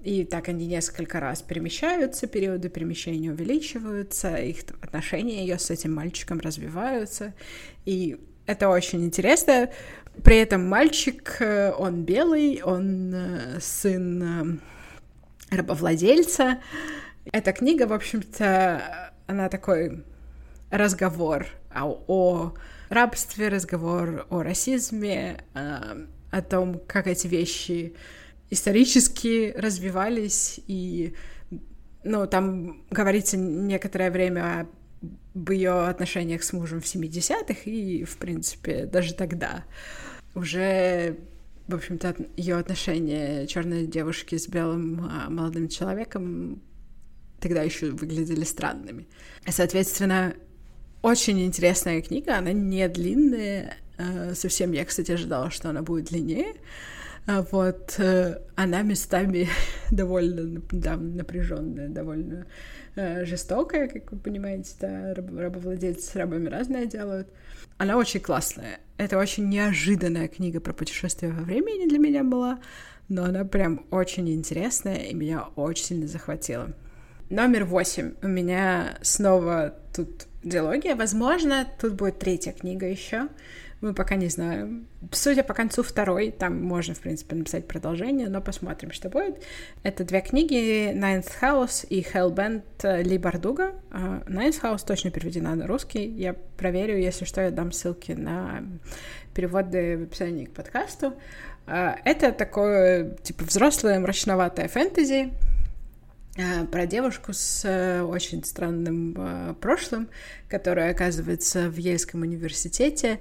И 0.02 0.24
так 0.24 0.48
они 0.48 0.66
несколько 0.66 1.20
раз 1.20 1.42
перемещаются, 1.42 2.28
периоды 2.28 2.70
перемещения 2.70 3.32
увеличиваются, 3.32 4.38
их 4.38 4.62
отношения 4.82 5.42
ее 5.42 5.60
с 5.60 5.70
этим 5.70 5.94
мальчиком 5.94 6.40
развиваются. 6.40 7.34
И 7.84 8.18
это 8.50 8.70
очень 8.70 9.06
интересно. 9.06 9.70
При 10.24 10.38
этом 10.38 10.68
мальчик, 10.68 11.38
э, 11.40 11.72
он 11.72 12.04
белый, 12.04 12.62
он 12.64 13.14
э, 13.14 13.60
сын 13.62 14.60
э, 15.52 15.56
рабовладельца. 15.56 16.58
Эта 17.32 17.54
книга, 17.54 17.86
в 17.86 17.94
общем-то, 17.94 19.14
она 19.28 19.50
такой 19.50 20.04
разговор 20.72 21.46
о, 21.74 22.04
о 22.08 22.54
рабстве, 22.90 23.50
разговор 23.50 24.26
о 24.32 24.42
расизме, 24.42 25.44
о 25.54 26.42
том, 26.42 26.82
как 26.88 27.06
эти 27.06 27.28
вещи 27.28 27.96
исторически 28.50 29.54
развивались, 29.56 30.60
и, 30.66 31.14
ну, 32.04 32.26
там 32.26 32.84
говорится 32.90 33.38
некоторое 33.38 34.10
время 34.10 34.68
об 35.36 35.50
ее 35.50 35.88
отношениях 35.88 36.44
с 36.44 36.54
мужем 36.54 36.82
в 36.82 36.86
70-х, 36.86 37.62
и, 37.66 38.04
в 38.04 38.18
принципе, 38.18 38.86
даже 38.86 39.14
тогда. 39.14 39.64
Уже, 40.36 41.18
в 41.68 41.76
общем-то, 41.76 42.16
ее 42.36 42.58
отношения 42.58 43.48
черной 43.48 43.88
девушки 43.88 44.38
с 44.38 44.48
белым 44.48 45.08
а, 45.10 45.30
молодым 45.30 45.70
человеком 45.70 46.62
тогда 47.40 47.64
еще 47.64 47.92
выглядели 47.92 48.44
странными. 48.44 49.08
Соответственно, 49.48 50.36
очень 51.02 51.42
интересная 51.46 52.02
книга, 52.02 52.38
она 52.38 52.52
не 52.52 52.88
длинная, 52.90 53.78
а, 53.98 54.34
совсем. 54.36 54.72
Я, 54.74 54.86
кстати, 54.86 55.12
ожидала, 55.12 55.50
что 55.50 55.70
она 55.70 55.82
будет 55.82 56.06
длиннее, 56.06 56.56
вот 57.52 57.96
э, 58.00 58.40
она 58.56 58.82
местами 58.82 59.48
довольно 59.92 60.62
да, 60.72 60.98
напряженная, 60.98 61.88
довольно 61.88 62.48
э, 62.96 63.26
жестокая, 63.26 63.88
как 63.88 64.12
вы 64.12 64.18
понимаете, 64.18 64.72
да, 64.80 65.14
раб, 65.14 65.30
рабовладельцы 65.38 66.12
с 66.12 66.16
рабами 66.16 66.50
разное 66.50 66.86
делают. 66.86 67.28
Она 67.78 67.98
очень 67.98 68.20
классная. 68.20 68.80
Это 68.98 69.18
очень 69.18 69.48
неожиданная 69.48 70.28
книга 70.28 70.60
про 70.60 70.74
путешествие 70.74 71.32
во 71.32 71.44
времени 71.44 71.88
для 71.88 72.00
меня 72.00 72.24
была, 72.24 72.60
но 73.10 73.26
она 73.26 73.46
прям 73.46 73.86
очень 73.92 74.30
интересная 74.30 74.98
и 74.98 75.14
меня 75.14 75.44
очень 75.56 75.86
сильно 75.86 76.08
захватила. 76.08 76.74
Номер 77.30 77.66
восемь. 77.66 78.14
У 78.24 78.28
меня 78.28 78.98
снова 79.04 79.76
тут 79.96 80.26
диалогия. 80.44 80.96
Возможно, 80.96 81.68
тут 81.80 81.94
будет 81.94 82.18
третья 82.18 82.54
книга 82.54 82.88
еще. 82.88 83.28
Мы 83.82 83.94
пока 83.94 84.16
не 84.16 84.28
знаем. 84.28 84.88
Судя 85.12 85.42
по 85.44 85.54
концу 85.54 85.84
второй, 85.84 86.32
там 86.32 86.62
можно, 86.62 86.94
в 86.94 87.00
принципе, 87.00 87.36
написать 87.36 87.66
продолжение, 87.66 88.28
но 88.28 88.42
посмотрим, 88.42 88.92
что 88.92 89.10
будет. 89.10 89.42
Это 89.84 90.04
две 90.04 90.20
книги 90.20 90.92
Ninth 90.94 91.30
House 91.42 91.88
и 91.88 92.02
Hellbent 92.02 93.02
Ли 93.04 93.18
Бардуга. 93.18 93.76
Ninth 93.92 94.62
House 94.62 94.84
точно 94.86 95.12
переведена 95.12 95.56
на 95.56 95.66
русский. 95.66 96.06
Я 96.06 96.36
проверю, 96.58 96.98
если 96.98 97.24
что, 97.24 97.42
я 97.42 97.52
дам 97.52 97.72
ссылки 97.72 98.12
на 98.12 98.64
переводы 99.34 99.98
в 99.98 100.04
описании 100.04 100.46
к 100.46 100.52
подкасту. 100.52 101.14
А, 101.66 101.98
это 102.04 102.32
такое, 102.32 103.12
типа, 103.24 103.46
взрослое 103.46 104.00
мрачноватое 104.00 104.68
фэнтези, 104.68 105.32
а, 106.38 106.66
про 106.66 106.86
девушку 106.86 107.32
с 107.32 107.64
э, 107.64 108.02
очень 108.02 108.44
странным 108.44 109.56
прошлым, 109.62 110.10
которая 110.48 110.92
оказывается 110.92 111.70
в 111.70 111.78
Ельском 111.78 112.24
университете, 112.24 113.20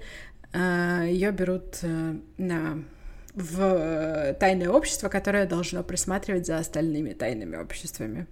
ее 0.57 1.31
берут 1.33 1.78
э, 1.83 2.17
на 2.38 2.83
в 3.35 3.61
э, 3.61 4.35
тайное 4.35 4.69
общество, 4.69 5.09
которое 5.09 5.47
должно 5.47 5.85
присматривать 5.85 6.47
за 6.47 6.59
остальными 6.59 7.12
тайными 7.12 7.57
обществами. 7.57 8.26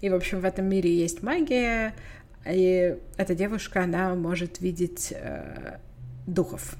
И, 0.00 0.08
в 0.08 0.14
общем, 0.14 0.40
в 0.40 0.44
этом 0.44 0.66
мире 0.66 0.94
есть 0.94 1.22
магия, 1.22 1.94
и 2.46 2.96
эта 3.16 3.34
девушка, 3.34 3.82
она 3.82 4.14
может 4.14 4.60
видеть 4.60 5.12
э, 5.12 5.78
духов. 6.26 6.76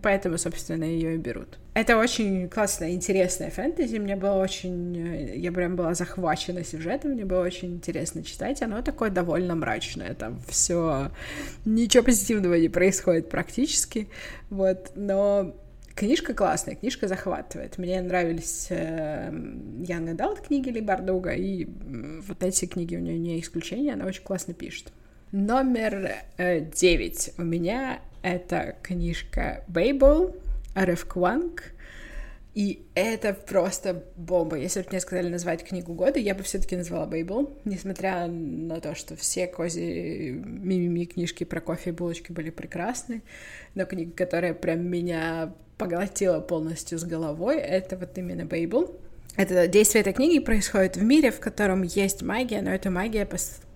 Поэтому, 0.00 0.38
собственно, 0.38 0.84
ее 0.84 1.14
и 1.16 1.18
берут. 1.18 1.58
Это 1.74 1.98
очень 1.98 2.48
классная, 2.48 2.92
интересная 2.92 3.50
фэнтези. 3.50 3.98
Мне 3.98 4.16
было 4.16 4.34
очень... 4.34 4.96
Э, 4.96 5.36
я 5.36 5.52
прям 5.52 5.76
была 5.76 5.94
захвачена 5.94 6.64
сюжетом, 6.64 7.12
мне 7.12 7.24
было 7.24 7.42
очень 7.42 7.74
интересно 7.74 8.22
читать. 8.22 8.62
Оно 8.62 8.80
такое 8.82 9.10
довольно 9.10 9.54
мрачное. 9.54 10.14
Там 10.14 10.40
все... 10.48 11.10
Ничего 11.64 12.04
позитивного 12.04 12.54
не 12.54 12.68
происходит 12.68 13.28
практически. 13.28 14.08
Вот. 14.50 14.92
Но 14.94 15.54
Книжка 15.94 16.32
классная, 16.32 16.74
книжка 16.74 17.06
захватывает. 17.06 17.76
Мне 17.76 18.00
нравились 18.00 18.68
э, 18.70 19.28
Young 19.30 20.16
Adult 20.16 20.46
книги 20.46 20.70
Ли 20.70 20.80
Бардуга, 20.80 21.32
и 21.32 21.66
вот 22.26 22.42
эти 22.42 22.64
книги 22.64 22.96
у 22.96 23.00
нее 23.00 23.18
не 23.18 23.38
исключение, 23.40 23.92
она 23.92 24.06
очень 24.06 24.22
классно 24.22 24.54
пишет. 24.54 24.90
Номер 25.32 26.12
э, 26.38 26.60
девять 26.60 27.34
у 27.36 27.42
меня 27.42 28.00
это 28.22 28.76
книжка 28.82 29.64
Бейбл, 29.68 30.36
Ареф 30.74 31.04
Кванг, 31.06 31.74
и 32.54 32.86
это 32.94 33.32
просто 33.32 34.04
бомба. 34.16 34.56
Если 34.56 34.82
бы 34.82 34.88
мне 34.90 35.00
сказали 35.00 35.28
назвать 35.28 35.64
книгу 35.64 35.94
года, 35.94 36.18
я 36.18 36.34
бы 36.34 36.42
все-таки 36.42 36.76
назвала 36.76 37.06
Бейбл, 37.06 37.58
несмотря 37.64 38.26
на 38.26 38.78
то, 38.80 38.94
что 38.94 39.16
все 39.16 39.46
кози 39.46 40.30
мимими 40.30 41.04
книжки 41.04 41.44
про 41.44 41.60
кофе 41.60 41.90
и 41.90 41.92
булочки 41.94 42.30
были 42.30 42.50
прекрасны, 42.50 43.22
но 43.74 43.86
книга, 43.86 44.12
которая 44.12 44.52
прям 44.52 44.86
меня 44.86 45.54
поглотила 45.78 46.40
полностью 46.40 46.98
с 46.98 47.04
головой, 47.04 47.56
это 47.56 47.96
вот 47.96 48.16
именно 48.18 48.44
Бейбл. 48.44 49.00
Это 49.34 49.66
действие 49.66 50.02
этой 50.02 50.12
книги 50.12 50.38
происходит 50.38 50.96
в 50.96 51.02
мире, 51.02 51.30
в 51.30 51.40
котором 51.40 51.82
есть 51.82 52.20
магия, 52.20 52.60
но 52.60 52.70
эта 52.70 52.90
магия 52.90 53.26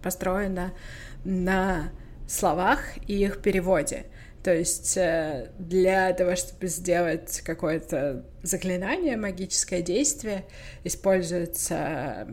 построена 0.02 0.74
на 1.24 1.92
словах 2.28 2.82
и 3.06 3.24
их 3.24 3.40
переводе. 3.40 4.04
То 4.46 4.54
есть 4.54 4.96
э, 4.96 5.50
для 5.58 6.12
того, 6.12 6.36
чтобы 6.36 6.68
сделать 6.68 7.40
какое-то 7.40 8.24
заклинание, 8.44 9.16
магическое 9.16 9.82
действие, 9.82 10.44
используются 10.84 12.28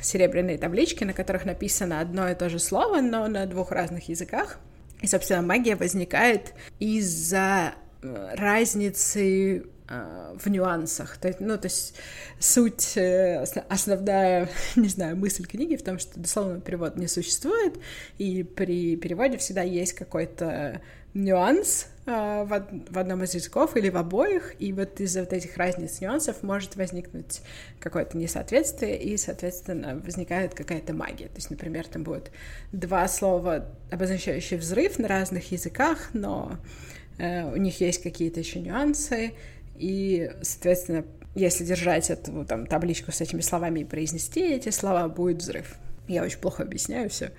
серебряные 0.00 0.56
таблички, 0.56 1.02
на 1.02 1.12
которых 1.12 1.44
написано 1.44 1.98
одно 1.98 2.28
и 2.28 2.36
то 2.36 2.48
же 2.48 2.60
слово, 2.60 3.00
но 3.00 3.26
на 3.26 3.46
двух 3.46 3.72
разных 3.72 4.08
языках. 4.08 4.60
И, 5.00 5.08
собственно, 5.08 5.42
магия 5.42 5.74
возникает 5.74 6.54
из-за 6.78 7.74
э, 8.02 8.34
разницы 8.36 9.64
э, 9.88 10.36
в 10.38 10.46
нюансах. 10.46 11.16
То 11.16 11.26
есть, 11.26 11.40
ну, 11.40 11.58
то 11.58 11.66
есть 11.66 11.96
суть, 12.38 12.96
основная, 13.68 14.48
не 14.76 14.88
знаю, 14.88 15.16
мысль 15.16 15.44
книги 15.44 15.74
в 15.74 15.82
том, 15.82 15.98
что 15.98 16.20
дословно 16.20 16.60
перевод 16.60 16.94
не 16.94 17.08
существует, 17.08 17.80
и 18.18 18.44
при 18.44 18.94
переводе 18.94 19.38
всегда 19.38 19.62
есть 19.62 19.94
какой-то 19.94 20.80
нюанс 21.14 21.88
э, 22.06 22.44
в, 22.44 22.52
од- 22.52 22.90
в 22.90 22.98
одном 22.98 23.22
из 23.24 23.34
языков 23.34 23.76
или 23.76 23.88
в 23.90 23.96
обоих, 23.96 24.54
и 24.58 24.72
вот 24.72 25.00
из-за 25.00 25.20
вот 25.20 25.32
этих 25.32 25.56
разниц 25.56 26.00
нюансов 26.00 26.42
может 26.42 26.76
возникнуть 26.76 27.40
какое-то 27.80 28.16
несоответствие, 28.16 29.00
и, 29.00 29.16
соответственно, 29.16 30.00
возникает 30.04 30.54
какая-то 30.54 30.94
магия. 30.94 31.26
То 31.26 31.36
есть, 31.36 31.50
например, 31.50 31.86
там 31.86 32.02
будет 32.02 32.30
два 32.72 33.06
слова, 33.08 33.74
обозначающие 33.90 34.58
взрыв 34.58 34.98
на 34.98 35.08
разных 35.08 35.52
языках, 35.52 36.10
но 36.12 36.58
э, 37.18 37.44
у 37.44 37.56
них 37.56 37.80
есть 37.80 38.02
какие-то 38.02 38.40
еще 38.40 38.60
нюансы, 38.60 39.34
и, 39.76 40.30
соответственно, 40.42 41.04
если 41.34 41.64
держать 41.64 42.10
эту 42.10 42.44
там 42.44 42.66
табличку 42.66 43.10
с 43.10 43.20
этими 43.20 43.40
словами 43.40 43.80
и 43.80 43.84
произнести 43.84 44.40
эти 44.40 44.68
слова, 44.68 45.08
будет 45.08 45.38
взрыв. 45.38 45.76
Я 46.08 46.24
очень 46.24 46.38
плохо 46.38 46.62
объясняю 46.62 47.08
все. 47.08 47.32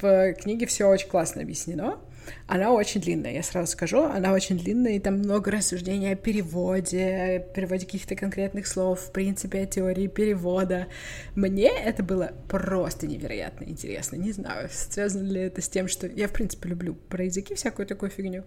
В 0.00 0.32
книге 0.34 0.66
все 0.66 0.88
очень 0.88 1.08
классно 1.08 1.42
объяснено. 1.42 1.98
Она 2.46 2.72
очень 2.72 3.00
длинная, 3.00 3.32
я 3.32 3.42
сразу 3.42 3.72
скажу, 3.72 4.04
она 4.04 4.32
очень 4.32 4.58
длинная, 4.58 4.92
и 4.92 4.98
там 4.98 5.18
много 5.18 5.50
рассуждений 5.50 6.12
о 6.12 6.16
переводе, 6.16 7.46
переводе 7.54 7.86
каких-то 7.86 8.16
конкретных 8.16 8.66
слов, 8.66 9.00
в 9.00 9.12
принципе, 9.12 9.60
о 9.60 9.66
теории 9.66 10.06
перевода. 10.06 10.86
Мне 11.34 11.68
это 11.68 12.02
было 12.02 12.32
просто 12.48 13.06
невероятно 13.06 13.64
интересно. 13.64 14.16
Не 14.16 14.32
знаю, 14.32 14.68
связано 14.70 15.26
ли 15.26 15.40
это 15.40 15.60
с 15.60 15.68
тем, 15.68 15.88
что 15.88 16.06
я, 16.06 16.28
в 16.28 16.32
принципе, 16.32 16.68
люблю 16.68 16.94
про 16.94 17.24
языки 17.24 17.54
всякую 17.54 17.86
такую 17.86 18.10
фигню, 18.10 18.44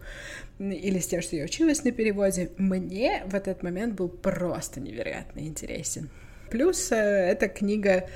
или 0.60 1.00
с 1.00 1.08
тем, 1.08 1.22
что 1.22 1.36
я 1.36 1.46
училась 1.46 1.84
на 1.84 1.92
переводе. 1.92 2.52
Мне 2.58 3.24
в 3.26 3.36
этот 3.36 3.64
момент 3.64 3.96
был 3.96 4.10
просто 4.10 4.80
невероятно 4.80 5.40
интересен. 5.42 6.10
Плюс 6.50 6.92
э, 6.92 6.96
эта 6.96 7.50
книга 7.50 8.08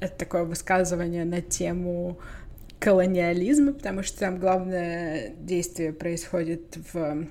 это 0.00 0.16
такое 0.16 0.44
высказывание 0.44 1.24
на 1.24 1.40
тему 1.40 2.18
колониализма, 2.78 3.72
потому 3.72 4.02
что 4.02 4.18
там 4.20 4.38
главное 4.38 5.30
действие 5.38 5.92
происходит 5.92 6.76
в 6.92 7.26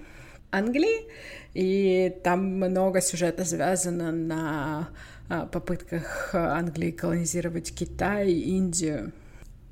Англии, 0.52 1.08
и 1.54 2.16
там 2.24 2.46
много 2.58 3.02
сюжета 3.02 3.44
завязано 3.44 4.12
на 4.12 4.90
а, 5.30 5.46
попытках 5.46 6.32
Англии 6.34 6.92
колонизировать 6.92 7.74
Китай, 7.74 8.32
Индию. 8.32 9.12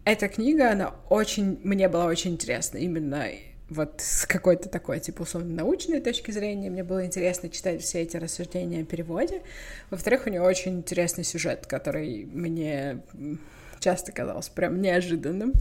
Эта 0.06 0.28
книга, 0.28 0.72
она 0.72 0.94
очень, 1.10 1.60
мне 1.64 1.88
была 1.88 2.06
очень 2.06 2.32
интересна 2.32 2.78
именно 2.78 3.28
вот 3.70 4.02
с 4.02 4.26
какой-то 4.26 4.70
такой, 4.70 5.00
типа, 5.00 5.24
условно, 5.24 5.54
научной 5.54 6.02
точки 6.02 6.32
зрения. 6.32 6.70
Мне 6.70 6.84
было 6.84 7.06
интересно 7.06 7.50
читать 7.50 7.82
все 7.82 8.02
эти 8.02 8.18
рассуждения 8.18 8.82
о 8.82 8.86
переводе. 8.86 9.42
Во-вторых, 9.90 10.24
у 10.26 10.30
нее 10.30 10.42
очень 10.42 10.80
интересный 10.80 11.24
сюжет, 11.24 11.66
который 11.66 12.26
мне 12.26 13.02
часто 13.84 14.12
казалось 14.12 14.50
прям 14.50 14.82
неожиданным. 14.82 15.54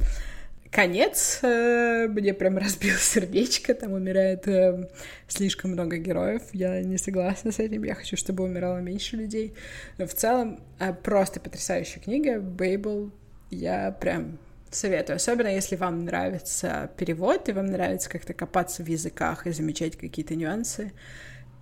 Конец 0.70 1.40
э, 1.42 2.06
мне 2.08 2.32
прям 2.32 2.56
разбил 2.64 2.96
сердечко, 2.96 3.74
там 3.74 3.92
умирает 3.92 4.48
э, 4.48 4.88
слишком 5.28 5.72
много 5.72 5.98
героев, 5.98 6.42
я 6.52 6.82
не 6.82 6.96
согласна 6.96 7.52
с 7.52 7.58
этим, 7.58 7.82
я 7.85 7.94
хочу, 7.94 8.16
чтобы 8.16 8.44
умирало 8.44 8.78
меньше 8.78 9.16
людей. 9.16 9.54
Но 9.98 10.06
в 10.06 10.14
целом 10.14 10.61
э, 10.78 10.94
просто 10.94 11.40
потрясающая 11.40 12.00
книга, 12.00 12.40
Бейбл, 12.40 13.12
я 13.50 13.92
прям 13.92 14.38
советую, 14.70 15.16
особенно 15.16 15.48
если 15.48 15.76
вам 15.76 16.06
нравится 16.06 16.90
перевод, 16.96 17.50
и 17.50 17.52
вам 17.52 17.66
нравится 17.66 18.08
как-то 18.08 18.32
копаться 18.32 18.82
в 18.82 18.87
языках 18.87 19.46
и 19.46 19.52
замечать 19.52 19.96
какие-то 19.96 20.35
нюансы, 20.35 20.92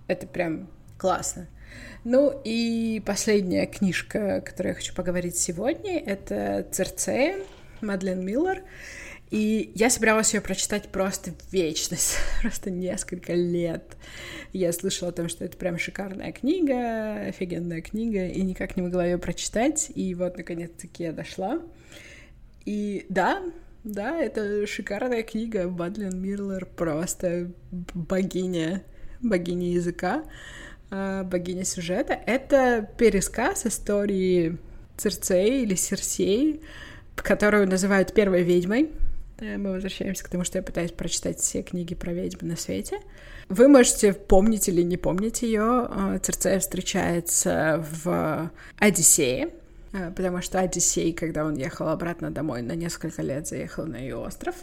это 0.07 0.25
прям 0.25 0.69
классно. 0.97 1.47
Ну 2.03 2.39
и 2.43 3.01
последняя 3.05 3.67
книжка, 3.67 4.37
о 4.37 4.41
которой 4.41 4.69
я 4.69 4.73
хочу 4.73 4.93
поговорить 4.95 5.37
сегодня, 5.37 5.99
это 5.99 6.67
«Церцея» 6.71 7.37
Мадлен 7.81 8.25
Миллер. 8.25 8.63
И 9.29 9.71
я 9.75 9.89
собиралась 9.89 10.33
ее 10.33 10.41
прочитать 10.41 10.89
просто 10.89 11.31
вечность, 11.51 12.17
просто 12.41 12.69
несколько 12.69 13.33
лет. 13.33 13.95
Я 14.51 14.73
слышала 14.73 15.09
о 15.09 15.13
том, 15.13 15.29
что 15.29 15.45
это 15.45 15.55
прям 15.55 15.77
шикарная 15.77 16.33
книга, 16.33 17.27
офигенная 17.27 17.81
книга, 17.81 18.27
и 18.27 18.41
никак 18.41 18.75
не 18.75 18.81
могла 18.81 19.05
ее 19.05 19.17
прочитать. 19.17 19.89
И 19.95 20.13
вот, 20.15 20.35
наконец-таки, 20.35 21.03
я 21.03 21.13
дошла. 21.13 21.61
И 22.65 23.05
да, 23.07 23.41
да, 23.85 24.17
это 24.17 24.67
шикарная 24.67 25.23
книга. 25.23 25.69
Мадлен 25.69 26.21
Миллер 26.21 26.65
просто 26.65 27.51
богиня, 27.71 28.83
богиня 29.21 29.71
языка. 29.71 30.25
Э, 30.91 31.23
богиня 31.23 31.65
сюжета. 31.65 32.19
Это 32.25 32.87
пересказ 32.97 33.65
истории 33.65 34.57
Церцеи 34.97 35.63
или 35.63 35.75
Серсеи, 35.75 36.61
которую 37.15 37.67
называют 37.67 38.13
первой 38.13 38.43
ведьмой. 38.43 38.91
Э, 39.39 39.57
мы 39.57 39.71
возвращаемся 39.71 40.23
к 40.23 40.29
тому, 40.29 40.43
что 40.43 40.59
я 40.59 40.63
пытаюсь 40.63 40.91
прочитать 40.91 41.39
все 41.39 41.63
книги 41.63 41.95
про 41.95 42.13
ведьмы 42.13 42.49
на 42.49 42.57
свете. 42.57 42.99
Вы 43.49 43.67
можете 43.67 44.13
помнить 44.13 44.69
или 44.69 44.81
не 44.81 44.97
помнить 44.97 45.41
ее. 45.41 45.89
Э, 45.89 46.19
Церцея 46.21 46.59
встречается 46.59 47.83
в 48.03 48.51
Одиссее, 48.77 49.49
потому 50.15 50.41
что 50.41 50.59
Одиссей, 50.59 51.13
когда 51.13 51.45
он 51.45 51.55
ехал 51.55 51.89
обратно 51.89 52.29
домой, 52.31 52.61
на 52.61 52.73
несколько 52.73 53.21
лет 53.21 53.47
заехал 53.47 53.85
на 53.85 53.97
ее 53.97 54.17
остров. 54.17 54.55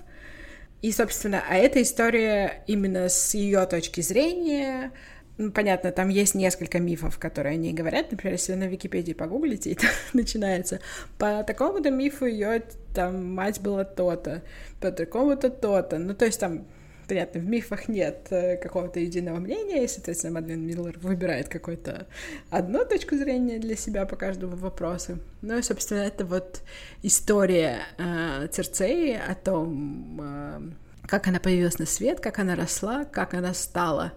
И, 0.80 0.92
собственно, 0.92 1.42
а 1.48 1.56
эта 1.56 1.82
история 1.82 2.62
именно 2.68 3.08
с 3.08 3.34
ее 3.34 3.66
точки 3.66 4.00
зрения, 4.00 4.92
ну, 5.38 5.52
понятно, 5.52 5.92
там 5.92 6.08
есть 6.08 6.34
несколько 6.34 6.80
мифов, 6.80 7.18
которые 7.18 7.54
они 7.54 7.72
говорят. 7.72 8.10
Например, 8.10 8.34
если 8.34 8.52
вы 8.52 8.58
на 8.58 8.64
Википедии 8.64 9.12
погуглите, 9.12 9.70
и 9.72 9.74
там 9.74 9.90
начинается 10.12 10.80
по 11.16 11.44
такому-то 11.44 11.90
мифу 11.90 12.26
ее 12.26 12.64
там 12.92 13.34
мать 13.34 13.60
была 13.60 13.84
то-то, 13.84 14.42
по 14.80 14.90
такому-то 14.90 15.48
то-то. 15.48 15.98
Ну, 15.98 16.14
то 16.14 16.24
есть 16.24 16.40
там 16.40 16.66
понятно, 17.06 17.40
в 17.40 17.44
мифах 17.44 17.88
нет 17.88 18.26
э, 18.30 18.56
какого-то 18.56 19.00
единого 19.00 19.38
мнения, 19.38 19.84
и, 19.84 19.88
соответственно, 19.88 20.34
Мадлен 20.34 20.60
Миллер 20.66 20.98
выбирает 20.98 21.48
какую-то 21.48 22.06
одну 22.50 22.84
точку 22.84 23.16
зрения 23.16 23.58
для 23.58 23.76
себя 23.76 24.04
по 24.04 24.16
каждому 24.16 24.56
вопросу. 24.56 25.18
Ну 25.40 25.56
и, 25.56 25.62
собственно, 25.62 26.00
это 26.00 26.24
вот 26.24 26.62
история 27.02 27.78
э, 27.96 28.48
Церцеи 28.48 29.12
о 29.14 29.34
том, 29.34 30.20
э, 30.20 30.60
как 31.06 31.28
она 31.28 31.40
появилась 31.40 31.78
на 31.78 31.86
свет, 31.86 32.20
как 32.20 32.40
она 32.40 32.56
росла, 32.56 33.04
как 33.04 33.34
она 33.34 33.54
стала 33.54 34.12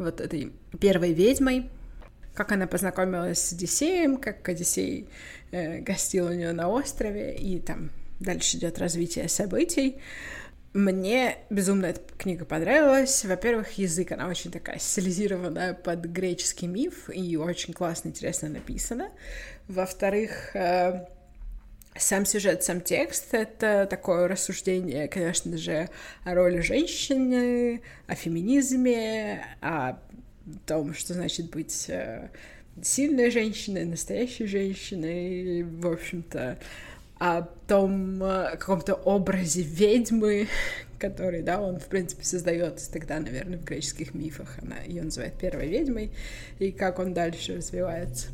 вот 0.00 0.20
этой 0.20 0.52
первой 0.80 1.12
ведьмой, 1.12 1.70
как 2.34 2.52
она 2.52 2.66
познакомилась 2.66 3.38
с 3.38 3.52
Одиссеем, 3.52 4.16
как 4.16 4.48
Одиссей 4.48 5.08
э, 5.50 5.80
гостил 5.80 6.26
у 6.26 6.32
нее 6.32 6.52
на 6.52 6.68
острове, 6.68 7.36
и 7.36 7.60
там 7.60 7.90
дальше 8.18 8.56
идет 8.56 8.78
развитие 8.78 9.28
событий. 9.28 10.00
Мне 10.72 11.38
безумно 11.50 11.86
эта 11.86 12.00
книга 12.16 12.44
понравилась. 12.44 13.24
Во-первых, 13.24 13.72
язык, 13.72 14.12
она 14.12 14.28
очень 14.28 14.52
такая 14.52 14.78
стилизированная 14.78 15.74
под 15.74 16.04
греческий 16.04 16.68
миф 16.68 17.10
и 17.12 17.36
очень 17.36 17.74
классно, 17.74 18.10
интересно 18.10 18.48
написана. 18.48 19.10
Во-вторых, 19.66 20.54
э, 20.54 21.06
сам 22.00 22.26
сюжет, 22.26 22.62
сам 22.62 22.80
текст— 22.80 23.28
это 23.32 23.86
такое 23.88 24.28
рассуждение, 24.28 25.08
конечно 25.08 25.56
же, 25.56 25.88
о 26.24 26.34
роли 26.34 26.60
женщины, 26.60 27.82
о 28.06 28.14
феминизме, 28.14 29.44
о 29.60 29.98
том, 30.66 30.94
что 30.94 31.14
значит 31.14 31.50
быть 31.50 31.86
э, 31.88 32.28
сильной 32.82 33.30
женщиной, 33.30 33.84
настоящей 33.84 34.46
женщиной, 34.46 35.62
в 35.62 35.86
общем-то, 35.86 36.58
о 37.18 37.42
том 37.68 38.22
э, 38.24 38.56
каком-то 38.56 38.94
образе 38.94 39.62
ведьмы, 39.62 40.48
который, 40.98 41.42
да, 41.42 41.60
он, 41.60 41.78
в 41.78 41.86
принципе, 41.86 42.24
создается 42.24 42.90
тогда, 42.90 43.20
наверное, 43.20 43.58
в 43.58 43.64
греческих 43.64 44.14
мифах. 44.14 44.58
Она 44.62 44.76
ее 44.86 45.02
называет 45.02 45.34
первой 45.34 45.68
ведьмой, 45.68 46.10
и 46.58 46.72
как 46.72 46.98
он 46.98 47.12
дальше 47.12 47.56
развивается. 47.56 48.28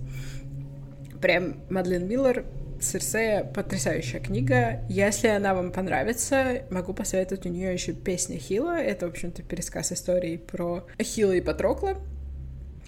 Прям 1.20 1.60
Мадлен 1.68 2.06
Миллер 2.06 2.44
Серсея 2.80 3.44
потрясающая 3.44 4.20
книга. 4.20 4.80
Если 4.88 5.28
она 5.28 5.54
вам 5.54 5.72
понравится, 5.72 6.62
могу 6.70 6.92
посоветовать 6.94 7.46
у 7.46 7.48
нее 7.48 7.72
еще 7.72 7.92
песня 7.92 8.38
Хила. 8.38 8.78
Это, 8.78 9.06
в 9.06 9.10
общем-то, 9.10 9.42
пересказ 9.42 9.92
истории 9.92 10.36
про 10.36 10.86
Хила 11.00 11.32
и 11.32 11.40
Патрокла. 11.40 11.96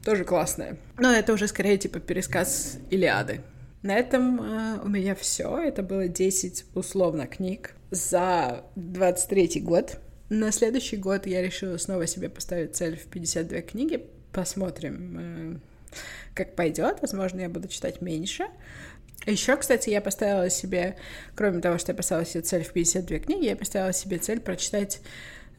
Тоже 0.04 0.24
классная. 0.24 0.76
Но 0.98 1.12
это 1.12 1.32
уже 1.32 1.48
скорее 1.48 1.78
типа 1.78 2.00
пересказ 2.00 2.78
Илиады. 2.90 3.40
На 3.82 3.94
этом 3.94 4.40
э, 4.40 4.80
у 4.82 4.88
меня 4.88 5.14
все. 5.14 5.58
Это 5.58 5.82
было 5.82 6.08
10 6.08 6.66
условно 6.74 7.26
книг 7.26 7.74
за 7.90 8.64
23 8.76 9.60
год. 9.60 9.98
На 10.28 10.52
следующий 10.52 10.96
год 10.96 11.26
я 11.26 11.42
решила 11.42 11.76
снова 11.78 12.06
себе 12.06 12.28
поставить 12.28 12.76
цель 12.76 12.96
в 12.96 13.06
52 13.06 13.60
книги. 13.62 14.06
Посмотрим, 14.32 15.16
э, 15.18 15.56
как 16.34 16.54
пойдет. 16.54 16.98
Возможно, 17.00 17.40
я 17.40 17.48
буду 17.48 17.68
читать 17.68 18.02
меньше. 18.02 18.46
Еще, 19.26 19.56
кстати, 19.56 19.90
я 19.90 20.00
поставила 20.00 20.48
себе, 20.48 20.96
кроме 21.34 21.60
того, 21.60 21.78
что 21.78 21.92
я 21.92 21.96
поставила 21.96 22.24
себе 22.24 22.42
цель 22.42 22.64
в 22.64 22.72
52 22.72 23.18
книги, 23.18 23.46
я 23.46 23.56
поставила 23.56 23.92
себе 23.92 24.18
цель 24.18 24.40
прочитать 24.40 25.00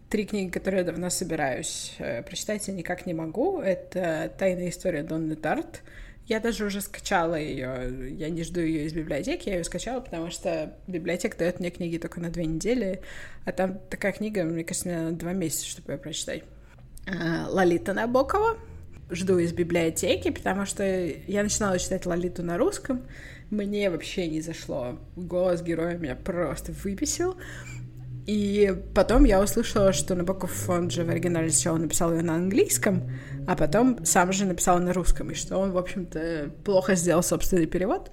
три 0.10 0.26
книги, 0.26 0.50
которые 0.50 0.80
я 0.80 0.86
давно 0.86 1.10
собираюсь 1.10 1.94
э, 2.00 2.24
прочитать, 2.24 2.68
я 2.68 2.74
никак 2.74 3.06
не 3.06 3.14
могу. 3.14 3.60
Это 3.62 4.34
«Тайная 4.38 4.70
история 4.70 5.04
Донны 5.04 5.36
Тарт». 5.36 5.82
Я 6.26 6.40
даже 6.40 6.66
уже 6.66 6.82
скачала 6.82 7.36
ее, 7.36 8.16
я 8.16 8.30
не 8.30 8.44
жду 8.44 8.60
ее 8.60 8.86
из 8.86 8.94
библиотеки, 8.94 9.50
я 9.50 9.58
ее 9.58 9.64
скачала, 9.64 10.00
потому 10.00 10.30
что 10.30 10.76
библиотека 10.86 11.36
дает 11.36 11.60
мне 11.60 11.72
книги 11.72 11.98
только 11.98 12.20
на 12.20 12.30
две 12.30 12.46
недели, 12.46 13.02
а 13.46 13.52
там 13.52 13.80
такая 13.90 14.12
книга, 14.12 14.44
мне 14.44 14.64
кажется, 14.64 14.90
на 14.90 15.12
два 15.12 15.34
месяца, 15.34 15.66
чтобы 15.66 15.94
ее 15.94 15.98
прочитать. 15.98 16.44
А, 17.08 17.48
Лолита 17.50 17.94
Набокова. 17.94 18.60
Жду 19.10 19.40
из 19.40 19.54
библиотеки, 19.54 20.30
потому 20.30 20.66
что 20.66 20.84
я 20.84 21.44
начинала 21.44 21.80
читать 21.80 22.06
Лолиту 22.06 22.44
на 22.44 22.58
русском, 22.58 23.02
мне 23.50 23.90
вообще 23.90 24.28
не 24.28 24.42
зашло. 24.42 25.00
Голос 25.16 25.64
героя 25.64 25.98
меня 25.98 26.16
просто 26.16 26.72
выписил. 26.84 27.36
И 28.28 28.76
потом 28.94 29.24
я 29.24 29.42
услышала, 29.42 29.92
что 29.92 30.14
Набоков, 30.14 30.70
он 30.70 30.92
же 30.92 31.04
в 31.04 31.10
оригинале 31.10 31.50
сначала 31.50 31.78
написал 31.78 32.14
ее 32.14 32.22
на 32.22 32.36
английском, 32.36 33.10
а 33.48 33.56
потом 33.56 34.06
сам 34.06 34.32
же 34.32 34.46
написал 34.46 34.78
на 34.78 34.94
русском, 34.94 35.32
и 35.32 35.34
что 35.34 35.58
он, 35.58 35.72
в 35.72 35.80
общем-то, 35.80 36.52
плохо 36.64 36.94
сделал 36.94 37.24
собственный 37.24 37.66
перевод. 37.66 38.12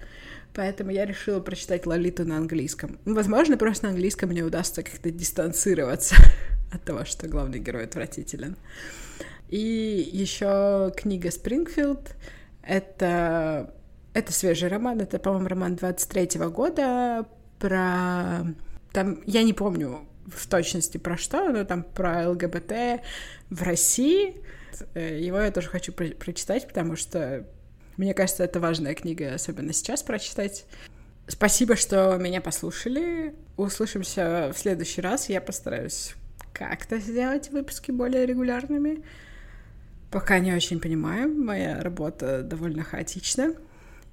Поэтому 0.54 0.90
я 0.90 1.04
решила 1.04 1.40
прочитать 1.40 1.84
Лолиту 1.84 2.24
на 2.24 2.38
английском. 2.38 2.98
Возможно, 3.04 3.58
просто 3.58 3.84
на 3.84 3.90
английском 3.90 4.30
мне 4.30 4.42
удастся 4.42 4.82
как-то 4.82 5.10
дистанцироваться 5.10 6.16
от 6.72 6.82
того, 6.82 7.04
что 7.04 7.28
главный 7.28 7.58
герой 7.58 7.84
отвратителен. 7.84 8.56
И 9.48 10.10
еще 10.12 10.92
книга 10.96 11.30
Спрингфилд. 11.30 12.14
Это 12.62 13.72
это 14.16 14.32
свежий 14.32 14.70
роман, 14.70 14.98
это, 15.02 15.18
по-моему, 15.18 15.46
роман 15.46 15.74
23-го 15.74 16.50
года 16.50 17.26
про... 17.58 18.46
Там, 18.94 19.20
я 19.26 19.42
не 19.42 19.52
помню 19.52 20.08
в 20.26 20.46
точности 20.48 20.96
про 20.96 21.18
что, 21.18 21.50
но 21.50 21.64
там 21.64 21.82
про 21.82 22.30
ЛГБТ 22.30 23.02
в 23.50 23.62
России. 23.62 24.42
Его 24.94 25.38
я 25.38 25.50
тоже 25.50 25.68
хочу 25.68 25.92
про- 25.92 26.14
прочитать, 26.14 26.66
потому 26.66 26.96
что 26.96 27.44
мне 27.98 28.14
кажется, 28.14 28.44
это 28.44 28.58
важная 28.58 28.94
книга, 28.94 29.34
особенно 29.34 29.74
сейчас 29.74 30.02
прочитать. 30.02 30.64
Спасибо, 31.28 31.76
что 31.76 32.16
меня 32.16 32.40
послушали. 32.40 33.34
Услышимся 33.58 34.50
в 34.54 34.58
следующий 34.58 35.02
раз. 35.02 35.28
Я 35.28 35.42
постараюсь 35.42 36.14
как-то 36.54 36.98
сделать 36.98 37.50
выпуски 37.50 37.90
более 37.90 38.24
регулярными. 38.24 39.02
Пока 40.16 40.38
не 40.38 40.54
очень 40.54 40.80
понимаю, 40.80 41.28
моя 41.28 41.82
работа 41.82 42.42
довольно 42.42 42.82
хаотична. 42.82 43.52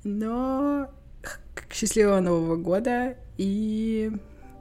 Но 0.03 0.89
счастливого 1.71 2.19
Нового 2.19 2.57
года 2.57 3.15
и 3.37 4.11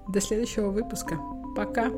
до 0.07 0.21
следующего 0.21 0.71
выпуска. 0.71 1.19
Пока! 1.57 1.91